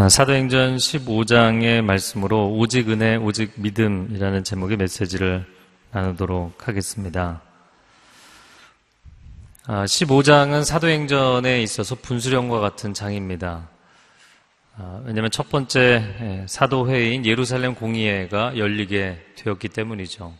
아, 0.00 0.08
사도행전 0.08 0.76
15장의 0.76 1.82
말씀으로 1.82 2.48
오직 2.52 2.88
은혜, 2.88 3.16
오직 3.16 3.52
믿음이라는 3.56 4.44
제목의 4.44 4.78
메시지를 4.78 5.44
나누도록 5.90 6.66
하겠습니다. 6.66 7.42
15장은 9.66 10.60
아, 10.60 10.64
사도행전에 10.64 11.62
있어서 11.62 11.96
분수령과 11.96 12.60
같은 12.60 12.94
장입니다. 12.94 13.68
아, 14.78 15.02
왜냐하면 15.04 15.30
첫 15.30 15.50
번째 15.50 15.80
예, 16.22 16.46
사도회인 16.48 17.26
예루살렘 17.26 17.74
공의회가 17.74 18.56
열리게 18.56 19.34
되었기 19.36 19.68
때문이죠. 19.68 20.32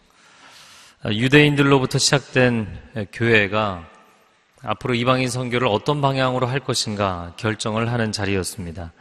유대인들로부터 1.04 1.98
시작된 1.98 2.80
예, 2.96 3.06
교회가 3.12 3.90
앞으로 4.62 4.94
이방인 4.94 5.28
선교를 5.28 5.68
어떤 5.68 6.00
방향으로 6.00 6.46
할 6.46 6.60
것인가 6.60 7.32
결정을 7.36 7.90
하는 7.90 8.12
자리였습니다. 8.12 8.92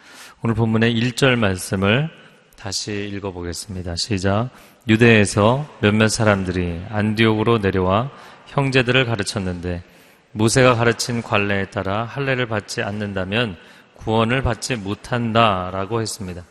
오늘 0.41 0.55
본문의 0.55 0.95
1절 0.95 1.35
말씀을 1.35 2.09
다시 2.55 3.09
읽어보겠습니다. 3.13 3.98
시작. 3.98 4.52
유대에서 4.88 5.67
몇몇 5.81 6.07
사람들이 6.07 6.81
안디옥으로 6.89 7.57
내려와 7.57 8.09
형제들을 8.45 9.03
가르쳤는데 9.03 9.84
모세가 10.31 10.75
가르친 10.75 11.21
관례에 11.21 11.65
따라 11.71 12.05
할례를 12.05 12.48
받지 12.48 12.81
않는다면 12.81 13.57
구원을 13.98 14.41
받지 14.41 14.77
못한다라고 14.77 15.99
했습니다. 15.99 16.45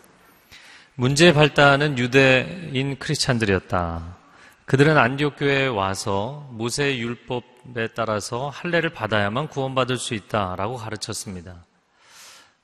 문제의 0.96 1.32
발단은 1.32 1.96
유대인 1.96 2.98
크리스찬들이었다. 2.98 4.18
그들은 4.66 4.98
안디옥 4.98 5.36
교회에 5.38 5.66
와서 5.66 6.46
모세의 6.52 7.00
율법에 7.00 7.88
따라서 7.94 8.50
할례를 8.50 8.90
받아야만 8.90 9.48
구원받을 9.48 9.96
수 9.96 10.12
있다라고 10.12 10.76
가르쳤습니다. 10.76 11.64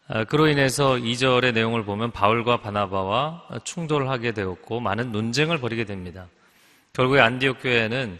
아, 0.06 0.24
그로 0.24 0.48
인해서 0.48 0.96
2절의 0.96 1.54
내용을 1.54 1.84
보면 1.84 2.10
바울과 2.10 2.58
바나바와 2.58 3.60
충돌하게 3.64 4.32
되었고 4.32 4.80
많은 4.80 5.12
논쟁을 5.12 5.58
벌이게 5.58 5.84
됩니다. 5.84 6.26
결국에 6.92 7.20
안디옥 7.20 7.62
교회는 7.62 8.18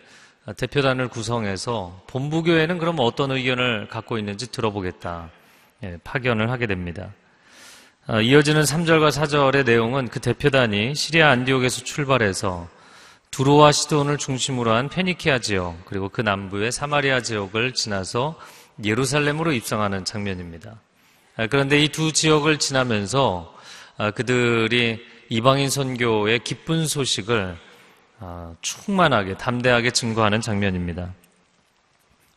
대표단을 0.57 1.09
구성해서 1.09 2.03
본부 2.07 2.43
교회는 2.43 2.79
그럼 2.79 2.97
어떤 3.01 3.33
의견을 3.33 3.89
갖고 3.89 4.17
있는지 4.17 4.51
들어보겠다. 4.51 5.31
예, 5.83 5.99
파견을 6.03 6.51
하게 6.51 6.67
됩니다. 6.67 7.13
아, 8.07 8.21
이어지는 8.21 8.63
3절과 8.63 9.11
4절의 9.11 9.67
내용은 9.67 10.09
그 10.09 10.21
대표단이 10.21 10.95
시리아 10.95 11.31
안디옥에서 11.31 11.85
출발해서 11.85 12.67
두로와 13.31 13.73
시돈을 13.73 14.17
중심으로 14.17 14.73
한 14.73 14.89
페니키아 14.89 15.41
지역 15.41 15.85
그리고 15.85 16.09
그 16.09 16.23
남부의 16.23 16.73
사마리아 16.73 17.21
지역을 17.21 17.75
지나서 17.75 18.39
예루살렘으로 18.83 19.53
입성하는 19.53 20.07
장면입니다. 20.07 20.81
아, 21.37 21.47
그런데 21.49 21.81
이 21.83 21.89
두 21.89 22.13
지역을 22.13 22.59
지나면서 22.59 23.53
아, 23.97 24.11
그들이 24.11 25.01
이방인 25.29 25.71
선교의 25.71 26.41
기쁜 26.45 26.87
소식을 26.87 27.57
아, 28.21 28.55
충만하게 28.61 29.37
담대하게 29.37 29.91
증거하는 29.91 30.41
장면입니다. 30.41 31.13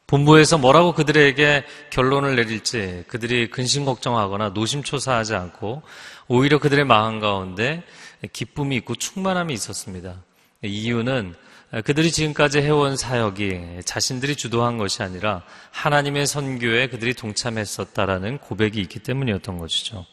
본부에서 0.08 0.58
뭐라고 0.58 0.94
그들에게 0.94 1.66
결론을 1.90 2.38
내릴지 2.38 3.04
그들이 3.08 3.50
근심 3.50 3.84
걱정하거나 3.84 4.50
노심초사하지 4.50 5.36
않고 5.36 5.84
오히려 6.30 6.60
그들의 6.60 6.86
마음 6.86 7.20
가운데 7.20 7.84
기쁨이 8.32 8.78
있고 8.78 8.96
충만함이 8.96 9.54
있었습니다. 9.54 10.16
이유는 10.64 11.36
그들이 11.84 12.12
지금까지 12.12 12.60
해온 12.60 12.96
사역이 12.96 13.82
자신들이 13.84 14.38
주도한 14.38 14.78
것이 14.78 15.04
아니라 15.04 15.42
하나님의 15.72 16.26
선교에 16.26 16.88
그들이 16.88 17.14
동참했었다라는 17.14 18.38
고백이 18.38 18.80
있기 18.82 19.00
때문이었던 19.00 19.58
것이죠. 19.58 20.06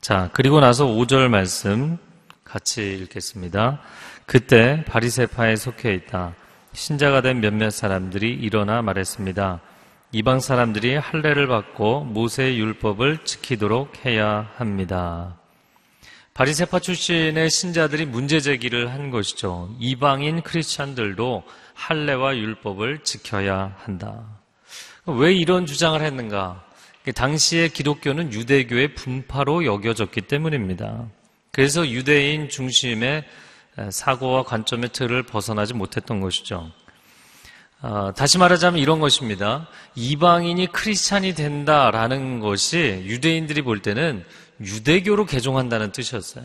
자, 0.00 0.30
그리고 0.32 0.60
나서 0.60 0.86
5절 0.86 1.28
말씀 1.28 1.98
같이 2.42 2.94
읽겠습니다. 2.94 3.80
그때 4.24 4.82
바리세파에 4.86 5.56
속해 5.56 5.92
있다. 5.94 6.34
신자가 6.72 7.20
된 7.20 7.40
몇몇 7.40 7.70
사람들이 7.70 8.32
일어나 8.32 8.80
말했습니다. 8.80 9.60
이방 10.12 10.40
사람들이 10.40 10.96
할례를 10.96 11.46
받고 11.48 12.04
모세의 12.04 12.58
율법을 12.58 13.24
지키도록 13.24 14.04
해야 14.04 14.50
합니다. 14.56 15.36
바리세파 16.34 16.78
출신의 16.78 17.50
신자들이 17.50 18.06
문제 18.06 18.40
제기를 18.40 18.90
한 18.90 19.10
것이죠. 19.10 19.68
이방인 19.78 20.40
크리스찬들도 20.40 21.42
할례와 21.74 22.36
율법을 22.38 23.00
지켜야 23.04 23.76
한다. 23.78 24.24
왜 25.04 25.34
이런 25.34 25.66
주장을 25.66 26.00
했는가? 26.00 26.64
당시의 27.14 27.68
기독교는 27.68 28.32
유대교의 28.32 28.94
분파로 28.94 29.66
여겨졌기 29.66 30.22
때문입니다. 30.22 31.06
그래서 31.50 31.86
유대인 31.86 32.48
중심의 32.48 33.24
사고와 33.90 34.44
관점의 34.44 34.88
틀을 34.90 35.24
벗어나지 35.24 35.74
못했던 35.74 36.20
것이죠. 36.20 36.70
어, 37.82 38.12
다시 38.16 38.38
말하자면 38.38 38.80
이런 38.80 39.00
것입니다. 39.00 39.66
이방인이 39.96 40.68
크리스찬이 40.68 41.34
된다라는 41.34 42.38
것이 42.38 43.02
유대인들이 43.04 43.62
볼 43.62 43.80
때는 43.80 44.24
유대교로 44.64 45.26
개종한다는 45.26 45.92
뜻이었어요. 45.92 46.44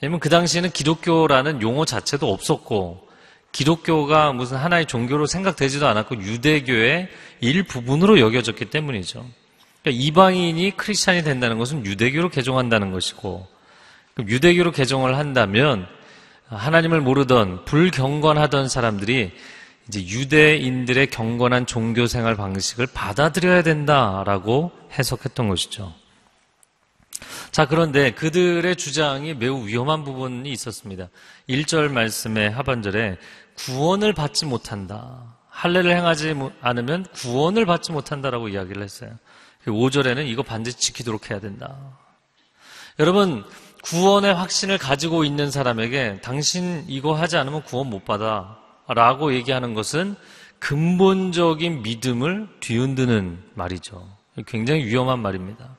왜냐면 0.00 0.20
그 0.20 0.28
당시에는 0.28 0.70
기독교라는 0.70 1.62
용어 1.62 1.84
자체도 1.84 2.32
없었고 2.32 3.08
기독교가 3.52 4.32
무슨 4.32 4.56
하나의 4.56 4.86
종교로 4.86 5.26
생각되지도 5.26 5.86
않았고 5.86 6.22
유대교의 6.22 7.08
일부분으로 7.40 8.20
여겨졌기 8.20 8.66
때문이죠. 8.66 9.26
그러니까 9.82 10.04
이방인이 10.04 10.76
크리스찬이 10.76 11.22
된다는 11.22 11.58
것은 11.58 11.84
유대교로 11.84 12.28
개종한다는 12.28 12.92
것이고 12.92 13.46
유대교로 14.18 14.72
개종을 14.72 15.16
한다면 15.16 15.86
하나님을 16.46 17.00
모르던 17.00 17.64
불경건하던 17.64 18.68
사람들이 18.68 19.32
이제 19.88 20.06
유대인들의 20.06 21.08
경건한 21.10 21.66
종교 21.66 22.06
생활 22.06 22.36
방식을 22.36 22.88
받아들여야 22.92 23.62
된다라고 23.62 24.70
해석했던 24.92 25.48
것이죠. 25.48 25.99
자, 27.50 27.66
그런데 27.66 28.12
그들의 28.12 28.76
주장이 28.76 29.34
매우 29.34 29.66
위험한 29.66 30.04
부분이 30.04 30.50
있었습니다. 30.50 31.08
1절 31.48 31.90
말씀의 31.90 32.50
하반절에 32.50 33.18
구원을 33.56 34.12
받지 34.12 34.46
못한다. 34.46 35.36
할례를 35.48 35.96
행하지 35.96 36.34
않으면 36.60 37.06
구원을 37.12 37.66
받지 37.66 37.92
못한다라고 37.92 38.48
이야기를 38.48 38.82
했어요. 38.82 39.10
5절에는 39.66 40.26
이거 40.26 40.42
반드시 40.42 40.78
지키도록 40.78 41.30
해야 41.30 41.40
된다. 41.40 41.76
여러분, 42.98 43.44
구원의 43.82 44.34
확신을 44.34 44.78
가지고 44.78 45.24
있는 45.24 45.50
사람에게 45.50 46.20
당신 46.22 46.84
이거 46.86 47.14
하지 47.14 47.36
않으면 47.36 47.62
구원 47.64 47.88
못 47.88 48.04
받아. 48.04 48.58
라고 48.88 49.34
얘기하는 49.34 49.74
것은 49.74 50.16
근본적인 50.58 51.82
믿음을 51.82 52.48
뒤흔드는 52.60 53.42
말이죠. 53.54 54.06
굉장히 54.46 54.84
위험한 54.84 55.20
말입니다. 55.20 55.76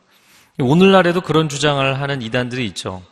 오늘날에도 0.61 1.21
그런 1.21 1.49
주장을 1.49 1.99
하는 1.99 2.21
이단들이 2.21 2.65
있죠. 2.67 3.03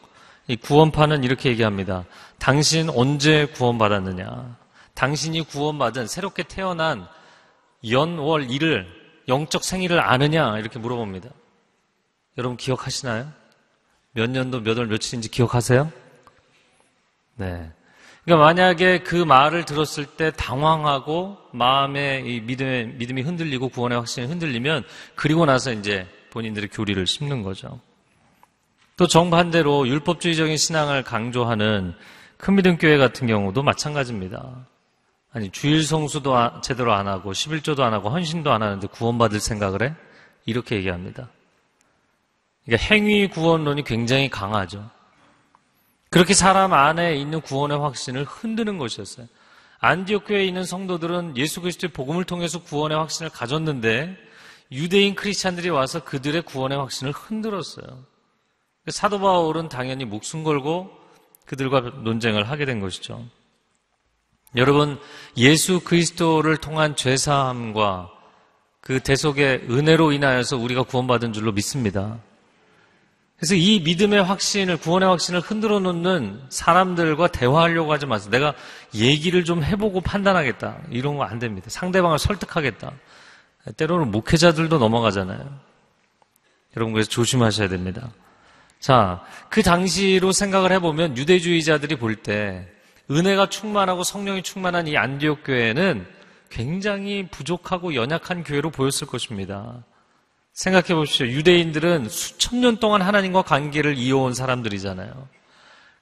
구원파는 0.62 1.24
이렇게 1.24 1.50
얘기합니다. 1.50 2.06
당신 2.40 2.90
언제 2.90 3.46
구원받았느냐? 3.46 4.58
당신이 4.94 5.42
구원받은 5.44 6.08
새롭게 6.08 6.44
태어난 6.44 7.08
연월 7.90 8.50
일을 8.50 8.88
영적 9.28 9.64
생일을 9.64 10.00
아느냐? 10.00 10.58
이렇게 10.58 10.80
물어봅니다. 10.80 11.30
여러분 12.38 12.58
기억하시나요? 12.58 13.32
몇 14.14 14.30
년도 14.30 14.62
몇 14.62 14.78
월 14.78 14.88
며칠인지 14.88 15.30
기억하세요? 15.30 15.92
네. 17.36 17.72
그러니까 18.26 18.46
만약에 18.46 19.00
그 19.00 19.16
말을 19.16 19.66
들었을 19.66 20.06
때 20.06 20.32
당황하고 20.32 21.38
마음의 21.52 22.42
믿음이 22.42 23.22
흔들리고 23.22 23.70
구원의 23.70 23.98
확신이 23.98 24.28
흔들리면 24.28 24.84
그리고 25.16 25.46
나서 25.46 25.72
이제 25.72 26.08
본인들의 26.32 26.70
교리를 26.70 27.06
심는 27.06 27.44
거죠. 27.44 27.80
또 28.98 29.08
정반대로 29.08 29.88
율법주의적인 29.88 30.58
신앙을 30.58 31.04
강조하는 31.04 31.96
큰 32.38 32.56
믿음 32.56 32.78
교회 32.78 32.98
같은 32.98 33.28
경우도 33.28 33.64
마찬가지입니다. 33.64 34.66
아니 35.32 35.52
주일 35.52 35.84
성수도 35.84 36.36
아, 36.36 36.60
제대로 36.62 36.94
안 36.94 37.08
하고 37.08 37.32
11조도 37.32 37.82
안 37.82 37.94
하고 37.94 38.10
헌신도 38.10 38.52
안 38.52 38.64
하는데 38.64 38.88
구원받을 38.88 39.40
생각을 39.40 39.84
해? 39.84 39.94
이렇게 40.46 40.76
얘기합니다. 40.78 41.30
그러니까 42.66 42.88
행위 42.88 43.28
구원론이 43.28 43.84
굉장히 43.84 44.30
강하죠. 44.30 44.90
그렇게 46.10 46.34
사람 46.34 46.74
안에 46.74 47.16
있는 47.16 47.42
구원의 47.42 47.78
확신을 47.80 48.26
흔드는 48.26 48.78
것이었어요. 48.78 49.28
안디옥 49.80 50.26
교회에 50.28 50.46
있는 50.46 50.64
성도들은 50.64 51.38
예수 51.38 51.62
그리스도의 51.62 51.92
복음을 51.92 52.24
통해서 52.26 52.62
구원의 52.62 52.98
확신을 52.98 53.30
가졌는데 53.30 54.18
유대인 54.72 55.16
크리스찬들이 55.16 55.70
와서 55.70 56.04
그들의 56.04 56.44
구원의 56.44 56.78
확신을 56.78 57.12
흔들었어요. 57.12 58.06
사도 58.88 59.20
바울은 59.20 59.70
당연히 59.70 60.06
목숨 60.06 60.44
걸고 60.44 60.92
그들과 61.46 61.80
논쟁을 62.04 62.50
하게 62.50 62.66
된 62.66 62.80
것이죠. 62.80 63.26
여러분, 64.56 65.00
예수 65.38 65.80
그리스도를 65.80 66.58
통한 66.58 66.96
죄사함과 66.96 68.12
그 68.82 69.00
대속의 69.00 69.68
은혜로 69.70 70.12
인하여서 70.12 70.58
우리가 70.58 70.84
구원받은 70.84 71.34
줄로 71.34 71.52
믿습니다. 71.52 72.20
그래서 73.38 73.56
이 73.56 73.80
믿음의 73.80 74.24
확신을, 74.24 74.78
구원의 74.78 75.08
확신을 75.08 75.40
흔들어 75.40 75.80
놓는 75.80 76.42
사람들과 76.50 77.28
대화하려고 77.28 77.94
하지 77.94 78.06
마세요. 78.06 78.32
내가 78.32 78.54
얘기를 78.94 79.46
좀 79.46 79.64
해보고 79.64 80.02
판단하겠다. 80.02 80.82
이런 80.92 81.18
거 81.18 81.24
안 81.24 81.40
됩니다. 81.40 81.68
상대방을 81.70 82.20
설득하겠다. 82.20 82.92
때로는 83.76 84.12
목회자들도 84.12 84.78
넘어가잖아요. 84.78 85.60
여러분, 86.76 86.94
그래서 86.94 87.10
조심하셔야 87.10 87.68
됩니다. 87.68 88.10
자, 88.80 89.24
그 89.50 89.62
당시로 89.64 90.32
생각을 90.32 90.72
해보면 90.74 91.18
유대주의자들이 91.18 91.98
볼 91.98 92.16
때 92.16 92.68
은혜가 93.12 93.50
충만하고 93.50 94.04
성령이 94.04 94.44
충만한 94.44 94.88
이 94.88 94.96
안디옥 94.96 95.44
교회는 95.44 96.06
굉장히 96.50 97.28
부족하고 97.30 97.96
연약한 97.96 98.44
교회로 98.44 98.70
보였을 98.70 99.08
것입니다. 99.08 99.84
생각해 100.54 100.94
보십시오. 100.94 101.26
유대인들은 101.28 102.08
수천 102.10 102.62
년 102.62 102.78
동안 102.78 103.02
하나님과 103.02 103.42
관계를 103.44 103.98
이어온 103.98 104.34
사람들이잖아요. 104.34 105.28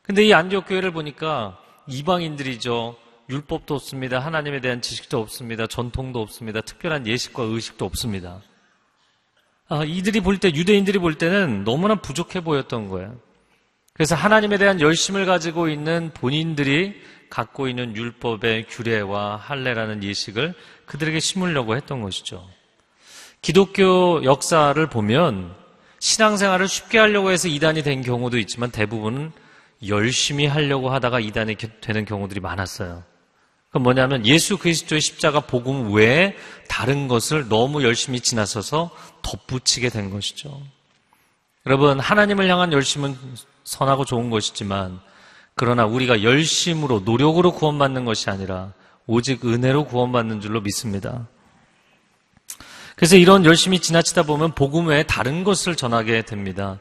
근데 0.01 0.25
이 0.25 0.33
안디옥 0.33 0.67
교회를 0.67 0.91
보니까 0.91 1.57
이방인들이죠. 1.87 2.95
율법도 3.29 3.75
없습니다. 3.75 4.19
하나님에 4.19 4.61
대한 4.61 4.81
지식도 4.81 5.19
없습니다. 5.19 5.67
전통도 5.67 6.21
없습니다. 6.21 6.61
특별한 6.61 7.07
예식과 7.07 7.43
의식도 7.43 7.85
없습니다. 7.85 8.41
아, 9.69 9.83
이들이 9.83 10.21
볼 10.21 10.37
때, 10.37 10.49
유대인들이 10.49 10.99
볼 10.99 11.15
때는 11.15 11.65
너무나 11.65 11.95
부족해 11.95 12.41
보였던 12.41 12.87
거예요. 12.87 13.19
그래서 13.93 14.15
하나님에 14.15 14.57
대한 14.57 14.79
열심을 14.79 15.25
가지고 15.25 15.67
있는 15.67 16.11
본인들이 16.13 17.01
갖고 17.29 17.67
있는 17.67 17.95
율법의 17.95 18.67
규례와 18.69 19.35
할례라는 19.35 20.03
예식을 20.03 20.53
그들에게 20.85 21.19
심으려고 21.19 21.75
했던 21.75 22.01
것이죠. 22.01 22.47
기독교 23.41 24.23
역사를 24.23 24.87
보면 24.87 25.53
신앙생활을 25.99 26.67
쉽게 26.67 26.99
하려고 26.99 27.31
해서 27.31 27.47
이단이 27.47 27.83
된 27.83 28.03
경우도 28.03 28.37
있지만 28.37 28.71
대부분은 28.71 29.31
열심히 29.87 30.45
하려고 30.45 30.89
하다가 30.89 31.19
이단이 31.19 31.55
되는 31.81 32.05
경우들이 32.05 32.39
많았어요. 32.39 33.03
그 33.71 33.77
뭐냐면 33.77 34.25
예수 34.25 34.57
그리스도의 34.57 35.01
십자가 35.01 35.41
복음 35.41 35.93
외에 35.93 36.35
다른 36.67 37.07
것을 37.07 37.47
너무 37.49 37.83
열심히 37.83 38.19
지나서서 38.19 38.91
덧붙이게 39.21 39.89
된 39.89 40.09
것이죠. 40.09 40.61
여러분 41.65 41.99
하나님을 41.99 42.49
향한 42.49 42.71
열심은 42.71 43.17
선하고 43.63 44.05
좋은 44.05 44.29
것이지만 44.29 44.99
그러나 45.55 45.85
우리가 45.85 46.23
열심으로 46.23 47.01
노력으로 47.01 47.51
구원받는 47.51 48.05
것이 48.05 48.29
아니라 48.29 48.73
오직 49.05 49.45
은혜로 49.45 49.85
구원받는 49.85 50.39
줄로 50.39 50.61
믿습니다. 50.61 51.27
그래서 52.95 53.15
이런 53.15 53.45
열심히 53.45 53.79
지나치다 53.79 54.23
보면 54.23 54.53
복음 54.53 54.87
외에 54.87 55.03
다른 55.03 55.43
것을 55.43 55.75
전하게 55.75 56.23
됩니다. 56.23 56.79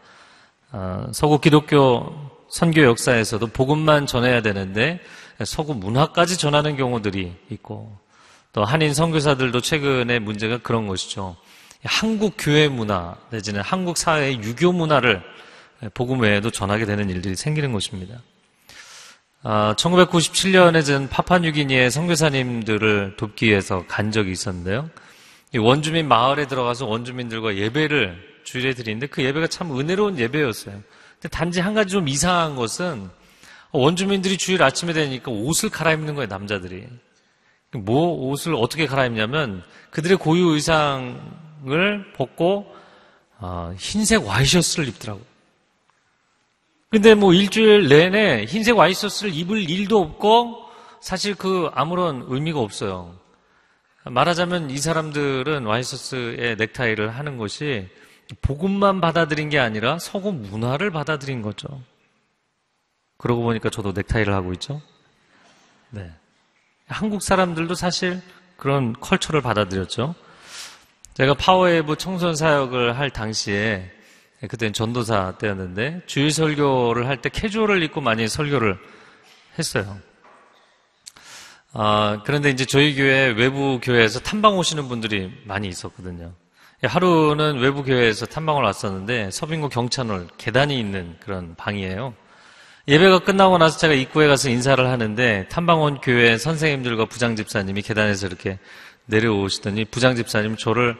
어, 0.72 1.06
서구 1.12 1.40
기독교 1.40 2.30
선교 2.48 2.82
역사에서도 2.82 3.46
복음만 3.48 4.06
전해야 4.06 4.40
되는데 4.40 5.00
서구 5.44 5.74
문화까지 5.74 6.38
전하는 6.38 6.76
경우들이 6.76 7.34
있고 7.50 7.96
또 8.52 8.64
한인 8.64 8.94
선교사들도 8.94 9.60
최근에 9.60 10.18
문제가 10.18 10.58
그런 10.58 10.86
것이죠. 10.86 11.36
한국 11.84 12.34
교회 12.38 12.68
문화 12.68 13.16
내지는 13.30 13.60
한국 13.60 13.98
사회의 13.98 14.36
유교 14.42 14.72
문화를 14.72 15.22
복음 15.94 16.20
외에도 16.20 16.50
전하게 16.50 16.86
되는 16.86 17.10
일들이 17.10 17.36
생기는 17.36 17.72
것입니다. 17.72 18.22
1997년에 19.44 20.84
전 20.84 21.08
파파뉴기니의 21.08 21.90
선교사님들을 21.90 23.16
돕기 23.16 23.46
위해서 23.46 23.84
간 23.86 24.10
적이 24.10 24.32
있었는데요. 24.32 24.90
원주민 25.56 26.08
마을에 26.08 26.48
들어가서 26.48 26.86
원주민들과 26.86 27.56
예배를 27.56 28.40
주일에 28.44 28.74
드리는데 28.74 29.06
그 29.06 29.22
예배가 29.22 29.46
참 29.48 29.78
은혜로운 29.78 30.18
예배였어요. 30.18 30.82
근데 31.14 31.28
단지 31.28 31.60
한 31.60 31.74
가지 31.74 31.90
좀 31.90 32.08
이상한 32.08 32.56
것은 32.56 33.08
원주민들이 33.72 34.38
주일 34.38 34.62
아침에 34.62 34.92
되니까 34.92 35.30
옷을 35.30 35.70
갈아입는 35.70 36.14
거예요, 36.14 36.28
남자들이. 36.28 36.86
뭐 37.72 38.28
옷을 38.28 38.54
어떻게 38.54 38.86
갈아입냐면 38.86 39.62
그들의 39.90 40.16
고유 40.18 40.54
의상을 40.54 42.12
벗고 42.14 42.74
어, 43.38 43.74
흰색 43.78 44.24
와이셔츠를 44.24 44.88
입더라고. 44.88 45.20
근데 46.88 47.14
뭐 47.14 47.34
일주일 47.34 47.88
내내 47.88 48.44
흰색 48.44 48.76
와이셔츠를 48.76 49.34
입을 49.34 49.68
일도 49.68 50.00
없고 50.00 50.64
사실 51.00 51.34
그 51.34 51.68
아무런 51.74 52.24
의미가 52.28 52.58
없어요. 52.58 53.14
말하자면 54.04 54.70
이 54.70 54.78
사람들은 54.78 55.64
와이셔츠에 55.64 56.54
넥타이를 56.58 57.10
하는 57.10 57.36
것이 57.36 57.88
복음만 58.40 59.00
받아들인 59.00 59.50
게 59.50 59.58
아니라 59.58 59.98
서구 59.98 60.32
문화를 60.32 60.90
받아들인 60.90 61.42
거죠. 61.42 61.66
그러고 63.16 63.42
보니까 63.42 63.70
저도 63.70 63.92
넥타이를 63.92 64.32
하고 64.34 64.52
있죠. 64.54 64.80
네. 65.90 66.10
한국 66.88 67.22
사람들도 67.22 67.74
사실 67.74 68.20
그런 68.56 68.92
culture를 69.00 69.40
받아들였죠. 69.40 70.14
제가 71.14 71.34
파워웨이브 71.34 71.96
청소년 71.96 72.36
사역을 72.36 72.98
할 72.98 73.10
당시에 73.10 73.90
그때는 74.48 74.72
전도사 74.74 75.38
때였는데 75.38 76.02
주일 76.06 76.30
설교를 76.30 77.08
할 77.08 77.22
때 77.22 77.30
캐주얼을 77.30 77.82
입고 77.84 78.02
많이 78.02 78.28
설교를 78.28 78.78
했어요. 79.58 79.98
아, 81.72 82.22
그런데 82.24 82.50
이제 82.50 82.64
저희 82.64 82.94
교회 82.94 83.28
외부 83.28 83.80
교회에서 83.82 84.20
탐방 84.20 84.58
오시는 84.58 84.88
분들이 84.88 85.32
많이 85.44 85.68
있었거든요. 85.68 86.32
하루는 86.82 87.58
외부 87.58 87.82
교회에서 87.82 88.26
탐방을 88.26 88.62
왔었는데 88.62 89.30
서빙고 89.30 89.70
경찬홀 89.70 90.28
계단이 90.36 90.78
있는 90.78 91.16
그런 91.20 91.54
방이에요. 91.56 92.14
예배가 92.88 93.20
끝나고 93.20 93.58
나서 93.58 93.78
제가 93.78 93.94
입구에 93.94 94.28
가서 94.28 94.48
인사를 94.48 94.86
하는데 94.86 95.48
탐방원 95.48 96.00
교회 96.00 96.38
선생님들과 96.38 97.06
부장 97.06 97.34
집사님이 97.34 97.82
계단에서 97.82 98.28
이렇게 98.28 98.60
내려오시더니 99.06 99.86
부장 99.86 100.14
집사님 100.14 100.56
저를 100.56 100.96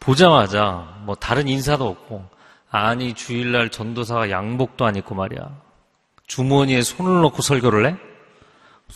보자마자 0.00 0.96
뭐 1.02 1.14
다른 1.14 1.46
인사도 1.46 1.86
없고 1.86 2.24
아니 2.70 3.12
주일날 3.12 3.68
전도사가 3.68 4.30
양복도 4.30 4.86
안 4.86 4.96
입고 4.96 5.14
말이야 5.14 5.60
주머니에 6.26 6.80
손을 6.82 7.20
넣고 7.22 7.42
설교를 7.42 7.86
해? 7.86 7.96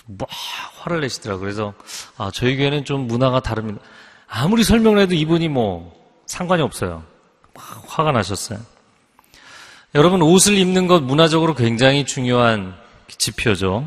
막 0.07 0.29
화를 0.79 1.01
내시더라고요. 1.03 1.41
그래서 1.41 1.75
아 2.17 2.31
저희 2.33 2.57
교회는 2.57 2.87
좀 2.87 3.07
문화가 3.07 3.41
다릅니다. 3.41 3.81
아무리 4.27 4.65
설명을 4.65 5.01
해도 5.01 5.15
이분이 5.15 5.49
뭐 5.49 5.95
상관이 6.27 6.63
없어요. 6.63 7.05
막 7.55 7.83
화가 7.87 8.13
나셨어요. 8.13 8.59
여러분 9.95 10.23
옷을 10.23 10.57
입는 10.57 10.87
것 10.87 11.03
문화적으로 11.03 11.55
굉장히 11.55 12.07
중요한 12.07 12.75
지표죠. 13.09 13.87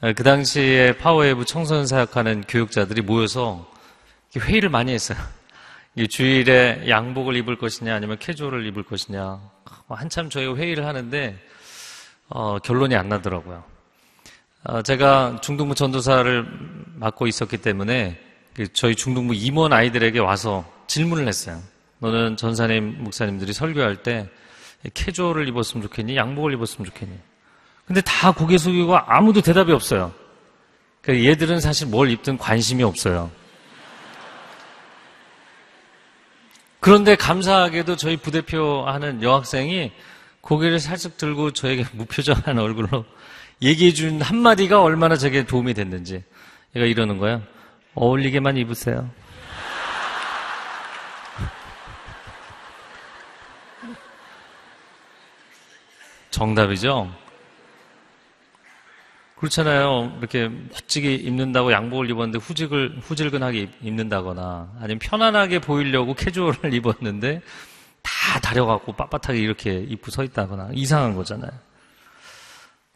그 0.00 0.22
당시에 0.22 0.96
파워웨이브 0.98 1.44
청소년 1.44 1.84
사역하는 1.84 2.44
교역자들이 2.46 3.02
모여서 3.02 3.68
회의를 4.36 4.68
많이 4.68 4.92
했어요. 4.92 5.18
주일에 6.08 6.84
양복을 6.88 7.34
입을 7.34 7.58
것이냐 7.58 7.92
아니면 7.92 8.18
캐주얼을 8.20 8.66
입을 8.66 8.84
것이냐 8.84 9.40
한참 9.88 10.30
저희가 10.30 10.54
회의를 10.54 10.86
하는데 10.86 11.36
어, 12.28 12.60
결론이 12.60 12.94
안 12.94 13.08
나더라고요. 13.08 13.64
어, 14.62 14.82
제가 14.82 15.40
중등부 15.42 15.74
전도사를 15.74 16.46
맡고 16.94 17.26
있었기 17.26 17.56
때문에 17.56 18.16
그 18.54 18.72
저희 18.72 18.94
중등부 18.94 19.34
임원 19.34 19.72
아이들에게 19.72 20.20
와서 20.20 20.64
질문을 20.86 21.26
했어요. 21.26 21.60
너는 21.98 22.36
전사님 22.36 23.02
목사님들이 23.02 23.52
설교할 23.52 24.04
때 24.04 24.28
캐주얼을 24.94 25.48
입었으면 25.48 25.82
좋겠니? 25.82 26.16
양복을 26.16 26.52
입었으면 26.54 26.86
좋겠니? 26.86 27.18
근데 27.86 28.00
다 28.00 28.32
고개 28.32 28.58
숙이고 28.58 28.96
아무도 28.96 29.40
대답이 29.40 29.72
없어요. 29.72 30.12
그러니까 31.00 31.30
얘들은 31.30 31.60
사실 31.60 31.86
뭘 31.86 32.10
입든 32.10 32.36
관심이 32.38 32.82
없어요. 32.82 33.30
그런데 36.80 37.16
감사하게도 37.16 37.96
저희 37.96 38.16
부대표 38.16 38.84
하는 38.86 39.22
여학생이 39.22 39.92
고개를 40.40 40.78
살짝 40.78 41.16
들고 41.16 41.52
저에게 41.52 41.84
무표정한 41.94 42.58
얼굴로 42.58 43.04
얘기해 43.62 43.92
준 43.92 44.20
한마디가 44.20 44.82
얼마나 44.82 45.16
저게 45.16 45.44
도움이 45.44 45.74
됐는지. 45.74 46.22
얘가 46.74 46.86
이러는 46.86 47.18
거야. 47.18 47.42
어울리게만 47.94 48.56
입으세요. 48.56 49.10
정답이죠? 56.30 57.10
그렇잖아요. 59.36 60.16
이렇게 60.18 60.48
멋지게 60.48 61.14
입는다고 61.14 61.70
양복을 61.72 62.08
입었는데 62.10 62.38
후직을, 62.38 63.00
후질근하게 63.02 63.68
입는다거나 63.82 64.72
아니면 64.80 64.98
편안하게 64.98 65.58
보이려고 65.58 66.14
캐주얼을 66.14 66.72
입었는데 66.74 67.42
다 68.02 68.40
다려갖고 68.40 68.94
빳빳하게 68.94 69.38
이렇게 69.38 69.74
입고 69.74 70.10
서 70.10 70.24
있다거나 70.24 70.70
이상한 70.72 71.14
거잖아요. 71.14 71.50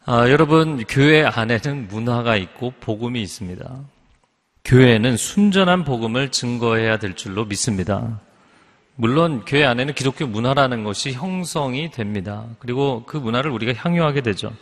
아, 0.05 0.27
여러분, 0.29 0.83
교회 0.87 1.23
안에는 1.23 1.87
문화가 1.87 2.35
있고 2.35 2.73
복음이 2.79 3.21
있습니다. 3.21 3.79
교회는 4.65 5.15
순전한 5.15 5.83
복음을 5.83 6.29
증거해야 6.29 6.97
될 6.97 7.15
줄로 7.15 7.45
믿습니다. 7.45 8.19
물론 8.95 9.43
교회 9.45 9.65
안에는 9.65 9.93
기독교 9.93 10.27
문화라는 10.27 10.83
것이 10.83 11.13
형성이 11.13 11.89
됩니다. 11.91 12.45
그리고 12.59 13.03
그 13.05 13.17
문화를 13.17 13.49
우리가 13.51 13.73
향유하게 13.73 14.21
되죠. 14.21 14.53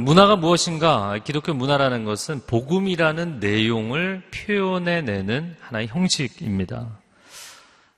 문화가 0.00 0.36
무엇인가? 0.36 1.18
기독교 1.24 1.52
문화라는 1.52 2.04
것은 2.04 2.40
복음이라는 2.46 3.40
내용을 3.40 4.22
표현해내는 4.32 5.56
하나의 5.60 5.88
형식입니다. 5.88 6.88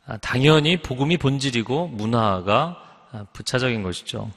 아, 0.06 0.16
당연히 0.18 0.78
복음이 0.82 1.16
본질이고 1.18 1.88
문화가 1.88 2.82
부차적인 3.32 3.82
것이죠. 3.82 4.30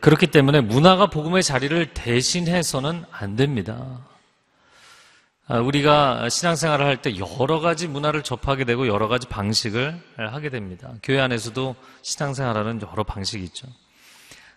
그렇기 0.00 0.28
때문에 0.28 0.60
문화가 0.60 1.06
복음의 1.06 1.42
자리를 1.42 1.92
대신해서는 1.94 3.04
안 3.10 3.36
됩니다. 3.36 3.98
아, 5.50 5.58
우리가 5.58 6.28
신앙생활을 6.28 6.86
할 6.86 7.02
때 7.02 7.12
여러 7.18 7.58
가지 7.58 7.88
문화를 7.88 8.22
접하게 8.22 8.64
되고 8.64 8.86
여러 8.86 9.08
가지 9.08 9.26
방식을 9.26 10.00
하게 10.16 10.48
됩니다. 10.48 10.92
교회 11.02 11.18
안에서도 11.18 11.74
신앙생활하는 12.02 12.80
여러 12.82 13.02
방식이 13.02 13.42
있죠. 13.44 13.66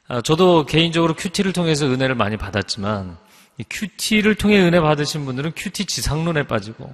아, 0.08 0.22
저도 0.22 0.68
개인적으로 0.68 1.16
QT를 1.16 1.52
통해서 1.52 1.88
은혜를 1.88 2.14
많이 2.14 2.38
받았지만 2.38 3.18
QT를 3.72 4.36
통해 4.36 4.60
은혜 4.60 4.80
받으신 4.82 5.26
분들은 5.26 5.54
QT 5.56 5.86
지상론에 5.86 6.44
빠지고 6.44 6.94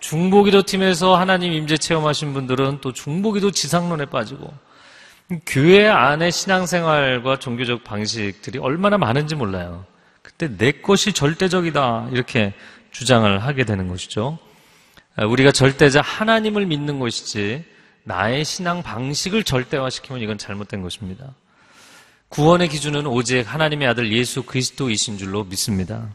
중보기도 0.00 0.62
팀에서 0.62 1.14
하나님 1.16 1.52
임재 1.52 1.76
체험하신 1.76 2.32
분들은 2.32 2.78
또 2.80 2.94
중보기도 2.94 3.50
지상론에 3.50 4.06
빠지고 4.06 4.50
교회 5.44 5.88
안의 5.88 6.32
신앙생활과 6.32 7.38
종교적 7.38 7.84
방식들이 7.84 8.58
얼마나 8.60 8.96
많은지 8.96 9.34
몰라요. 9.34 9.84
그때 10.22 10.56
내 10.56 10.72
것이 10.72 11.12
절대적이다 11.12 12.08
이렇게 12.12 12.54
주장을 12.94 13.42
하게 13.42 13.64
되는 13.64 13.88
것이죠. 13.88 14.38
아, 15.16 15.26
우리가 15.26 15.52
절대자 15.52 16.00
하나님을 16.00 16.64
믿는 16.66 16.98
것이지 16.98 17.64
나의 18.04 18.44
신앙 18.44 18.82
방식을 18.82 19.44
절대화시키면 19.44 20.22
이건 20.22 20.38
잘못된 20.38 20.80
것입니다. 20.80 21.34
구원의 22.28 22.68
기준은 22.68 23.06
오직 23.06 23.42
하나님의 23.42 23.88
아들 23.88 24.12
예수 24.12 24.44
그리스도이신 24.44 25.18
줄로 25.18 25.44
믿습니다. 25.44 26.14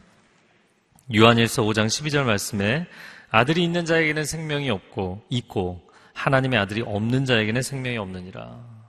요한일서 1.13 1.63
5장 1.63 1.87
12절 1.87 2.23
말씀에 2.23 2.87
아들이 3.29 3.63
있는 3.63 3.85
자에게는 3.85 4.25
생명이 4.25 4.69
없고 4.69 5.23
있고 5.29 5.81
하나님의 6.13 6.59
아들이 6.59 6.81
없는 6.81 7.25
자에게는 7.25 7.61
생명이 7.61 7.97
없느니라. 7.97 8.79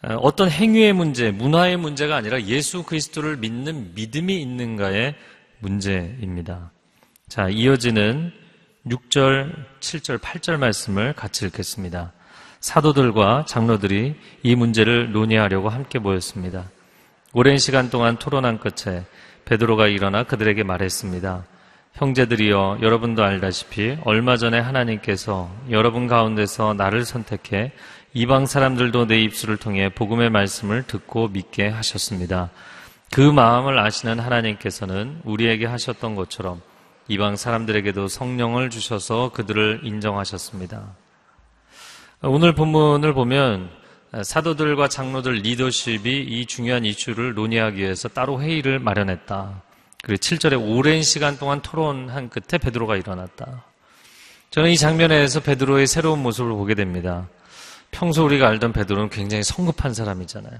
아, 0.00 0.14
어떤 0.14 0.50
행위의 0.50 0.92
문제, 0.94 1.30
문화의 1.30 1.76
문제가 1.76 2.16
아니라 2.16 2.40
예수 2.42 2.84
그리스도를 2.84 3.36
믿는 3.36 3.94
믿음이 3.94 4.40
있는가의 4.40 5.14
문제입니다. 5.60 6.70
자, 7.28 7.48
이어지는 7.48 8.32
6절, 8.86 9.52
7절, 9.80 10.18
8절 10.18 10.56
말씀을 10.58 11.12
같이 11.12 11.46
읽겠습니다. 11.46 12.12
사도들과 12.60 13.44
장로들이 13.46 14.16
이 14.42 14.54
문제를 14.54 15.12
논의하려고 15.12 15.68
함께 15.68 15.98
모였습니다. 15.98 16.70
오랜 17.32 17.58
시간 17.58 17.90
동안 17.90 18.16
토론한 18.16 18.58
끝에 18.58 19.04
베드로가 19.44 19.86
일어나 19.86 20.24
그들에게 20.24 20.62
말했습니다. 20.62 21.44
형제들이여 21.94 22.78
여러분도 22.80 23.24
알다시피 23.24 23.98
얼마 24.04 24.36
전에 24.36 24.58
하나님께서 24.58 25.50
여러분 25.70 26.06
가운데서 26.06 26.74
나를 26.74 27.04
선택해 27.04 27.72
이방 28.14 28.46
사람들도 28.46 29.06
내 29.06 29.20
입술을 29.20 29.56
통해 29.56 29.88
복음의 29.88 30.30
말씀을 30.30 30.84
듣고 30.84 31.28
믿게 31.28 31.68
하셨습니다. 31.68 32.50
그 33.10 33.20
마음을 33.20 33.78
아시는 33.78 34.20
하나님께서는 34.20 35.20
우리에게 35.24 35.66
하셨던 35.66 36.14
것처럼 36.14 36.60
이방 37.08 37.36
사람들에게도 37.36 38.08
성령을 38.08 38.68
주셔서 38.70 39.30
그들을 39.32 39.80
인정하셨습니다. 39.82 40.94
오늘 42.22 42.54
본문을 42.54 43.14
보면 43.14 43.70
사도들과 44.22 44.88
장로들 44.88 45.34
리더십이 45.34 46.22
이 46.22 46.46
중요한 46.46 46.84
이슈를 46.84 47.34
논의하기 47.34 47.78
위해서 47.78 48.08
따로 48.08 48.40
회의를 48.40 48.78
마련했다. 48.78 49.62
그리고 50.02 50.18
7절에 50.18 50.76
오랜 50.76 51.02
시간 51.02 51.38
동안 51.38 51.60
토론한 51.62 52.28
끝에 52.28 52.58
베드로가 52.58 52.96
일어났다. 52.96 53.64
저는 54.50 54.70
이 54.70 54.76
장면에서 54.76 55.40
베드로의 55.40 55.86
새로운 55.86 56.22
모습을 56.22 56.50
보게 56.52 56.74
됩니다. 56.74 57.28
평소 57.90 58.24
우리가 58.24 58.48
알던 58.48 58.72
베드로는 58.72 59.10
굉장히 59.10 59.42
성급한 59.42 59.94
사람이잖아요. 59.94 60.58